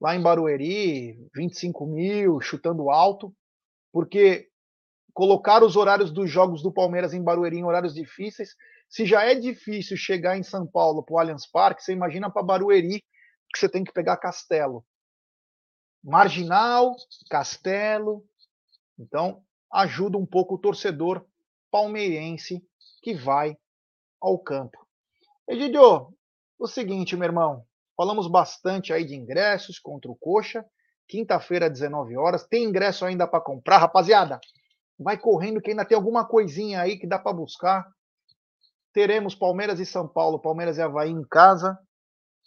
[0.00, 3.34] lá em Barueri, 25 mil, chutando alto,
[3.92, 4.51] porque
[5.12, 8.56] colocar os horários dos jogos do Palmeiras em Barueri em horários difíceis
[8.92, 12.42] se já é difícil chegar em São Paulo para o Allianz Parque, você imagina para
[12.42, 13.00] Barueri,
[13.50, 14.84] que você tem que pegar Castelo.
[16.04, 16.94] Marginal,
[17.30, 18.22] Castelo.
[18.98, 19.42] Então,
[19.72, 21.24] ajuda um pouco o torcedor
[21.70, 22.62] palmeirense
[23.02, 23.56] que vai
[24.20, 24.86] ao campo.
[25.48, 26.14] Egidio,
[26.58, 27.64] o seguinte, meu irmão,
[27.96, 30.66] falamos bastante aí de ingressos contra o Coxa,
[31.08, 32.46] quinta-feira, 19 horas.
[32.46, 34.38] Tem ingresso ainda para comprar, rapaziada?
[35.02, 37.84] Vai correndo que ainda tem alguma coisinha aí que dá para buscar
[38.92, 41.78] teremos Palmeiras e São Paulo, Palmeiras e Havaí em casa.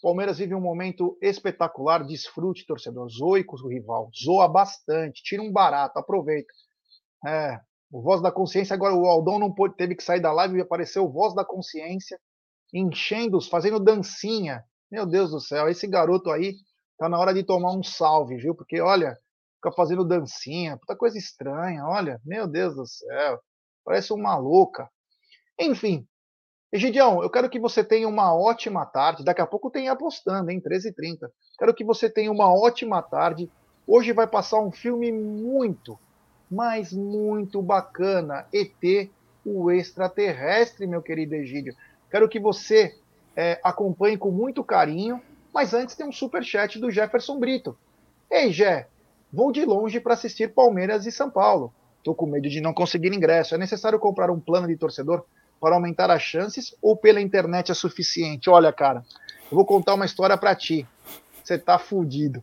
[0.01, 3.09] Palmeiras vive um momento espetacular, desfrute, torcedor.
[3.09, 6.53] Zoe com o rival, zoa bastante, tira um barato, aproveita.
[7.25, 7.59] É,
[7.91, 10.61] o Voz da Consciência, agora o Aldão não pôde, teve que sair da live e
[10.61, 12.19] apareceu o Voz da Consciência,
[12.73, 14.63] enchendo-os, fazendo dancinha.
[14.91, 16.55] Meu Deus do céu, esse garoto aí
[16.97, 18.53] tá na hora de tomar um salve, viu?
[18.53, 19.17] Porque, olha,
[19.65, 23.39] fica fazendo dancinha, puta coisa estranha, olha, meu Deus do céu,
[23.83, 24.87] parece uma louca.
[25.59, 26.05] Enfim,
[26.71, 29.23] Egidião, eu quero que você tenha uma ótima tarde.
[29.23, 30.59] Daqui a pouco tem apostando, hein?
[30.59, 31.29] 13h30.
[31.57, 33.49] Quero que você tenha uma ótima tarde.
[33.87, 35.97] Hoje vai passar um filme muito,
[36.51, 38.45] mas muito bacana.
[38.51, 39.09] ET,
[39.45, 41.73] o extraterrestre, meu querido Egídio.
[42.11, 42.93] Quero que você
[43.35, 45.21] é, acompanhe com muito carinho.
[45.53, 47.77] Mas antes tem um super chat do Jefferson Brito.
[48.29, 48.89] Ei, Jé,
[49.35, 51.73] vou de longe para assistir Palmeiras e São Paulo.
[51.97, 53.53] Estou com medo de não conseguir ingresso.
[53.53, 55.25] É necessário comprar um plano de torcedor
[55.59, 58.49] para aumentar as chances ou pela internet é suficiente?
[58.49, 59.03] Olha, cara,
[59.51, 60.87] eu vou contar uma história para ti.
[61.43, 62.41] Você tá fudido.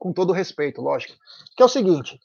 [0.00, 1.14] Com todo respeito, lógico.
[1.56, 2.18] Que é o seguinte: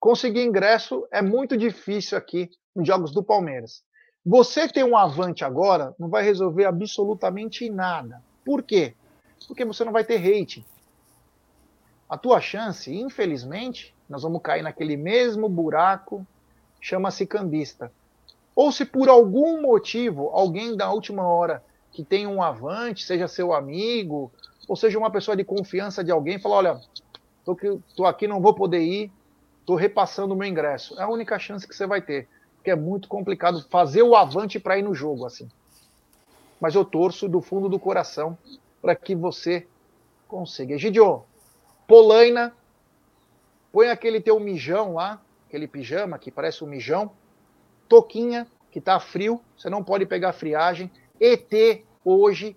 [0.00, 3.84] conseguir ingresso é muito difícil aqui nos jogos do Palmeiras.
[4.24, 8.20] Você ter um avante agora não vai resolver absolutamente nada.
[8.44, 8.94] Por quê?
[9.46, 10.64] Porque você não vai ter rating.
[12.08, 16.24] A tua chance, infelizmente, nós vamos cair naquele mesmo buraco,
[16.80, 17.90] chama-se cambista
[18.54, 23.52] Ou se por algum motivo alguém da última hora que tem um avante, seja seu
[23.52, 24.30] amigo,
[24.68, 26.80] ou seja uma pessoa de confiança de alguém, fala: olha,
[27.96, 29.10] tô, aqui, não vou poder ir,
[29.64, 30.98] tô repassando o meu ingresso.
[31.00, 34.60] É a única chance que você vai ter, porque é muito complicado fazer o avante
[34.60, 35.48] para ir no jogo assim.
[36.60, 38.38] Mas eu torço do fundo do coração
[38.80, 39.66] para que você
[40.28, 40.74] consiga.
[40.74, 41.24] Egidio,
[41.86, 42.52] Polaina,
[43.72, 47.10] põe aquele teu mijão lá, aquele pijama que parece um mijão,
[47.88, 52.56] toquinha, que tá frio, você não pode pegar friagem, ET hoje,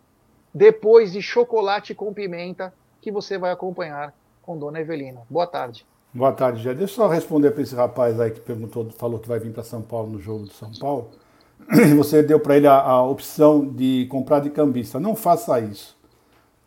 [0.54, 5.22] depois de chocolate com pimenta, que você vai acompanhar com Dona Evelina.
[5.30, 5.86] Boa tarde.
[6.12, 6.74] Boa tarde, já.
[6.74, 9.64] Deixa eu só responder para esse rapaz aí que perguntou, falou que vai vir para
[9.64, 11.12] São Paulo no jogo do São Paulo.
[11.98, 15.00] Você deu para ele a, a, opção de comprar de cambista.
[15.00, 15.96] Não faça isso.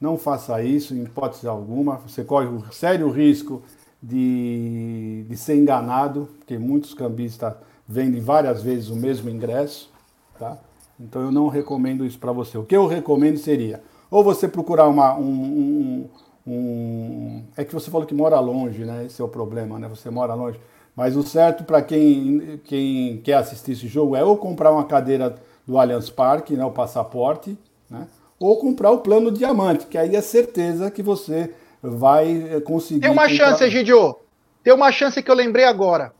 [0.02, 1.94] Não faça isso, em hipótese alguma.
[2.08, 3.62] Você corre o sério risco
[4.02, 7.54] de, de ser enganado, porque muitos cambistas
[7.86, 9.92] vendem várias vezes o mesmo ingresso.
[10.36, 10.58] Tá?
[10.98, 12.58] Então eu não recomendo isso para você.
[12.58, 13.80] O que eu recomendo seria
[14.10, 16.08] ou você procurar uma, um, um,
[16.48, 19.06] um, É que você falou que mora longe, né?
[19.06, 19.86] Esse é o problema, né?
[19.86, 20.58] Você mora longe.
[20.96, 25.36] Mas o certo para quem, quem quer assistir esse jogo é ou comprar uma cadeira
[25.64, 26.64] do Allianz Parque, né?
[26.64, 27.56] O passaporte,
[27.88, 28.08] né?
[28.44, 33.00] Ou comprar o plano diamante, que aí é certeza que você vai conseguir.
[33.00, 33.50] Tem uma comprar...
[33.50, 34.16] chance, Egidio.
[34.62, 36.12] Tem uma chance que eu lembrei agora.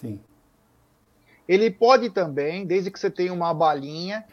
[0.00, 0.20] Sim.
[1.48, 4.24] Ele pode também, desde que você tenha uma balinha,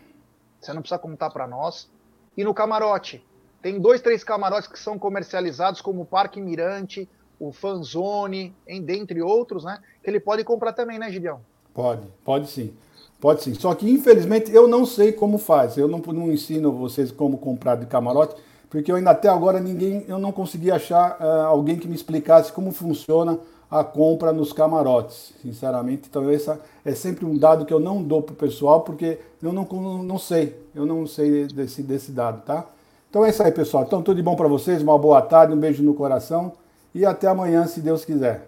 [0.60, 1.90] você não precisa contar para nós,
[2.38, 3.26] e no camarote.
[3.62, 7.08] Tem dois, três camarotes que são comercializados, como o Parque Mirante,
[7.40, 9.80] o Fanzone, em, dentre outros, né?
[10.04, 11.42] Que ele pode comprar também, né, Gideão?
[11.74, 12.74] Pode, pode sim.
[13.22, 13.54] Pode sim.
[13.54, 15.78] Só que, infelizmente, eu não sei como faz.
[15.78, 18.36] Eu não, não ensino vocês como comprar de camarote,
[18.68, 22.52] porque eu ainda até agora ninguém, eu não consegui achar uh, alguém que me explicasse
[22.52, 23.38] como funciona
[23.70, 26.08] a compra nos camarotes, sinceramente.
[26.10, 26.52] Então, esse
[26.84, 29.66] é sempre um dado que eu não dou para o pessoal, porque eu não,
[30.04, 32.66] não sei, eu não sei desse, desse dado, tá?
[33.08, 33.84] Então é isso aí, pessoal.
[33.84, 36.54] Então, tudo de bom para vocês, uma boa tarde, um beijo no coração
[36.94, 38.48] e até amanhã, se Deus quiser.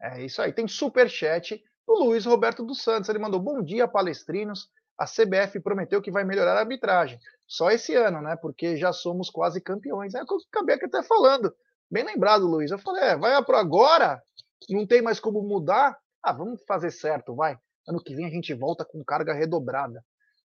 [0.00, 0.52] É isso aí.
[0.52, 3.08] Tem super chat do Luiz Roberto dos Santos.
[3.08, 4.68] Ele mandou: Bom dia, palestrinos.
[4.96, 7.18] A CBF prometeu que vai melhorar a arbitragem.
[7.46, 8.36] Só esse ano, né?
[8.36, 10.14] Porque já somos quase campeões.
[10.14, 11.54] É o que eu acabei até falando.
[11.90, 12.70] Bem lembrado, Luiz.
[12.70, 14.20] Eu falei, é, vai para agora,
[14.68, 15.96] não tem mais como mudar.
[16.22, 17.56] Ah, vamos fazer certo, vai.
[17.86, 20.04] Ano que vem a gente volta com carga redobrada.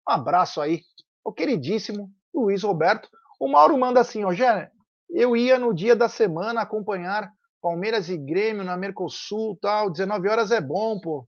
[0.08, 0.82] Um abraço aí,
[1.24, 3.10] o queridíssimo Luiz Roberto.
[3.40, 4.70] O Mauro manda assim, ó, Gé,
[5.10, 7.32] eu ia no dia da semana acompanhar
[7.62, 11.28] Palmeiras e Grêmio na Mercosul, tal, 19 horas é bom, pô.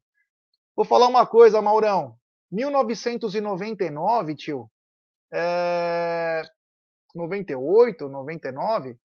[0.76, 2.17] Vou falar uma coisa, Maurão.
[2.51, 4.69] 1999, tio,
[5.34, 6.43] é...
[7.15, 8.97] 98, 99,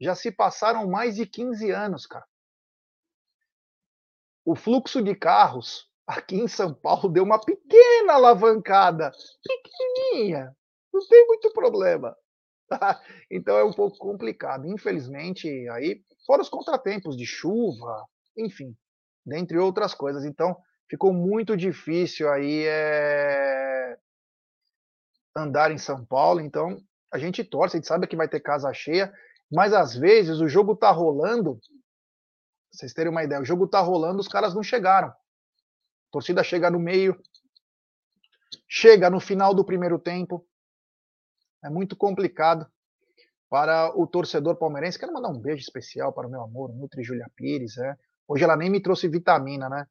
[0.00, 2.26] já se passaram mais de 15 anos, cara.
[4.44, 9.12] O fluxo de carros aqui em São Paulo deu uma pequena alavancada,
[9.44, 10.56] pequenininha,
[10.92, 12.16] não tem muito problema.
[13.30, 14.66] Então é um pouco complicado.
[14.66, 18.06] Infelizmente, aí, fora os contratempos de chuva,
[18.36, 18.74] enfim,
[19.26, 20.24] dentre outras coisas.
[20.24, 20.56] Então,
[20.92, 23.96] ficou muito difícil aí é...
[25.34, 26.38] andar em São Paulo.
[26.38, 26.76] Então,
[27.10, 29.10] a gente torce, a gente sabe que vai ter casa cheia.
[29.50, 31.58] Mas às vezes o jogo tá rolando,
[32.70, 35.08] vocês terem uma ideia, o jogo tá rolando, os caras não chegaram.
[35.08, 35.14] A
[36.10, 37.18] torcida chega no meio,
[38.68, 40.46] chega no final do primeiro tempo.
[41.64, 42.70] É muito complicado
[43.48, 44.98] para o torcedor palmeirense.
[44.98, 47.78] Quero mandar um beijo especial para o meu amor, Nutri Julia Pires.
[47.78, 47.96] É.
[48.28, 49.86] Hoje ela nem me trouxe vitamina, né?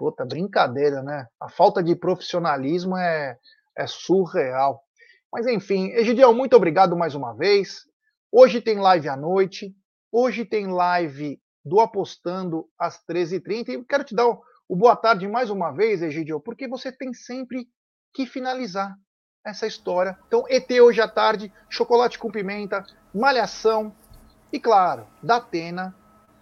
[0.00, 1.26] Puta, brincadeira, né?
[1.38, 3.36] A falta de profissionalismo é,
[3.76, 4.82] é surreal.
[5.30, 7.84] Mas enfim, Egidiel, muito obrigado mais uma vez.
[8.32, 9.76] Hoje tem live à noite,
[10.10, 13.68] hoje tem live do Apostando às 13h30.
[13.68, 17.12] E quero te dar o, o boa tarde mais uma vez, Egidio, porque você tem
[17.12, 17.68] sempre
[18.14, 18.96] que finalizar
[19.44, 20.18] essa história.
[20.26, 23.94] Então, ET hoje à tarde, chocolate com pimenta, malhação
[24.50, 25.94] e, claro, da Atena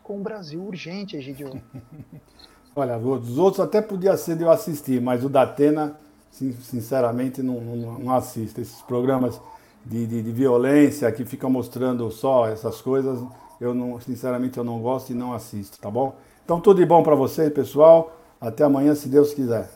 [0.04, 1.50] com o Brasil urgente, Egidio.
[2.78, 5.98] Olha, os outros até podia ser de eu assistir, mas o da Atena,
[6.30, 8.60] sinceramente, não, não, não assisto.
[8.60, 9.40] Esses programas
[9.84, 13.18] de, de, de, violência que fica mostrando só essas coisas,
[13.60, 16.16] eu não, sinceramente, eu não gosto e não assisto, tá bom?
[16.44, 18.16] Então tudo de bom para você, pessoal.
[18.40, 19.68] Até amanhã, se Deus quiser.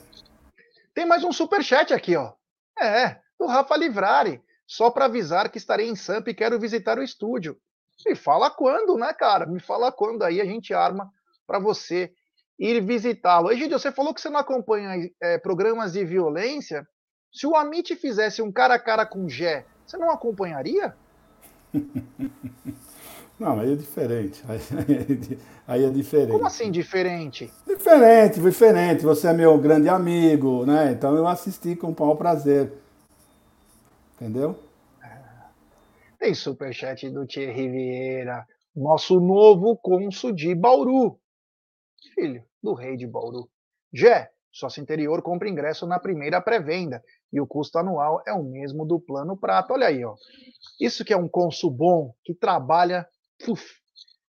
[0.94, 2.30] Tem mais um super chat aqui, ó.
[2.80, 4.40] É, do Rafa Livrari.
[4.64, 7.56] Só para avisar que estarei em Sampa e quero visitar o estúdio.
[8.06, 9.44] Me fala quando, né, cara?
[9.44, 11.10] Me fala quando aí a gente arma
[11.48, 12.12] para você
[12.62, 13.50] ir visitá-lo.
[13.50, 16.86] Egidio, você falou que você não acompanha é, programas de violência.
[17.32, 20.94] Se o Amit fizesse um cara a cara com o Gé, você não acompanharia?
[23.40, 24.40] Não, aí é diferente.
[24.46, 24.60] Aí,
[25.66, 26.30] aí, é diferente.
[26.30, 27.50] Como assim diferente?
[27.66, 29.02] Diferente, diferente.
[29.02, 30.92] Você é meu grande amigo, né?
[30.92, 32.72] Então eu assisti com o maior prazer.
[34.14, 34.62] Entendeu?
[36.20, 41.18] Tem superchat do Thierry Vieira, nosso novo cônsul de Bauru.
[42.14, 43.48] Filho do rei de Bauru.
[43.92, 47.02] Jé, sócio interior compra ingresso na primeira pré-venda
[47.32, 49.72] e o custo anual é o mesmo do plano prato.
[49.72, 50.14] Olha aí, ó.
[50.80, 53.06] Isso que é um cônsul bom que trabalha
[53.48, 53.64] uf,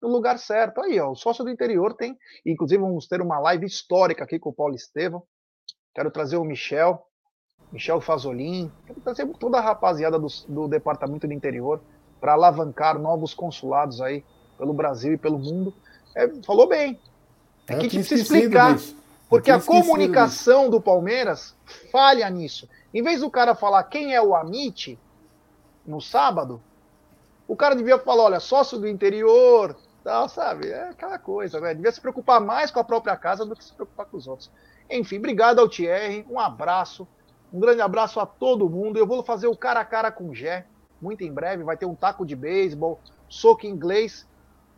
[0.03, 0.81] no lugar certo.
[0.81, 4.51] Aí, ó, o sócio do interior tem, inclusive vamos ter uma live histórica aqui com
[4.51, 5.23] o Paulo Estevam.
[5.95, 7.03] Quero trazer o Michel,
[7.73, 11.83] Michel Fazolin, quero trazer toda a rapaziada do, do departamento do interior
[12.21, 14.25] para alavancar novos consulados aí
[14.59, 15.75] pelo Brasil e pelo mundo.
[16.15, 16.99] É, falou bem.
[17.67, 18.79] É que a gente precisa explicar.
[19.29, 20.71] Porque a comunicação disso.
[20.73, 21.55] do Palmeiras
[21.91, 22.69] falha nisso.
[22.95, 24.99] Em vez do cara falar quem é o Amit
[25.85, 26.63] no sábado,
[27.49, 30.71] o cara devia falar, olha, sócio do interior, tal, sabe?
[30.71, 31.75] É aquela coisa, né?
[31.75, 34.51] Devia se preocupar mais com a própria casa do que se preocupar com os outros.
[34.89, 37.07] Enfim, obrigado ao Thierry, um abraço,
[37.53, 38.99] um grande abraço a todo mundo.
[38.99, 40.65] Eu vou fazer o cara a cara com o Gé,
[41.03, 44.27] muito em breve, vai ter um taco de beisebol, soco inglês,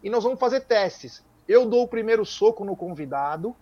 [0.02, 1.22] e nós vamos fazer testes.
[1.48, 3.56] Eu dou o primeiro soco no convidado,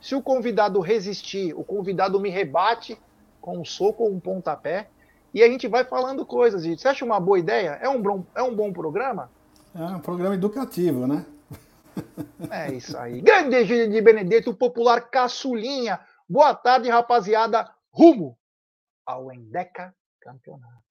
[0.00, 2.96] se o convidado resistir, o convidado me rebate
[3.40, 4.88] com um soco ou um pontapé,
[5.34, 6.62] e a gente vai falando coisas.
[6.62, 6.80] Gente.
[6.80, 7.78] Você acha uma boa ideia?
[7.82, 9.30] É um bom, é um bom programa?
[9.74, 11.26] É um programa educativo, né?
[12.50, 13.20] É isso aí.
[13.20, 15.98] Grande Egílio de Benedetto, popular caçulinha.
[16.28, 17.70] Boa tarde, rapaziada.
[17.90, 18.38] Rumo
[19.04, 20.85] ao Endeca Campeonato.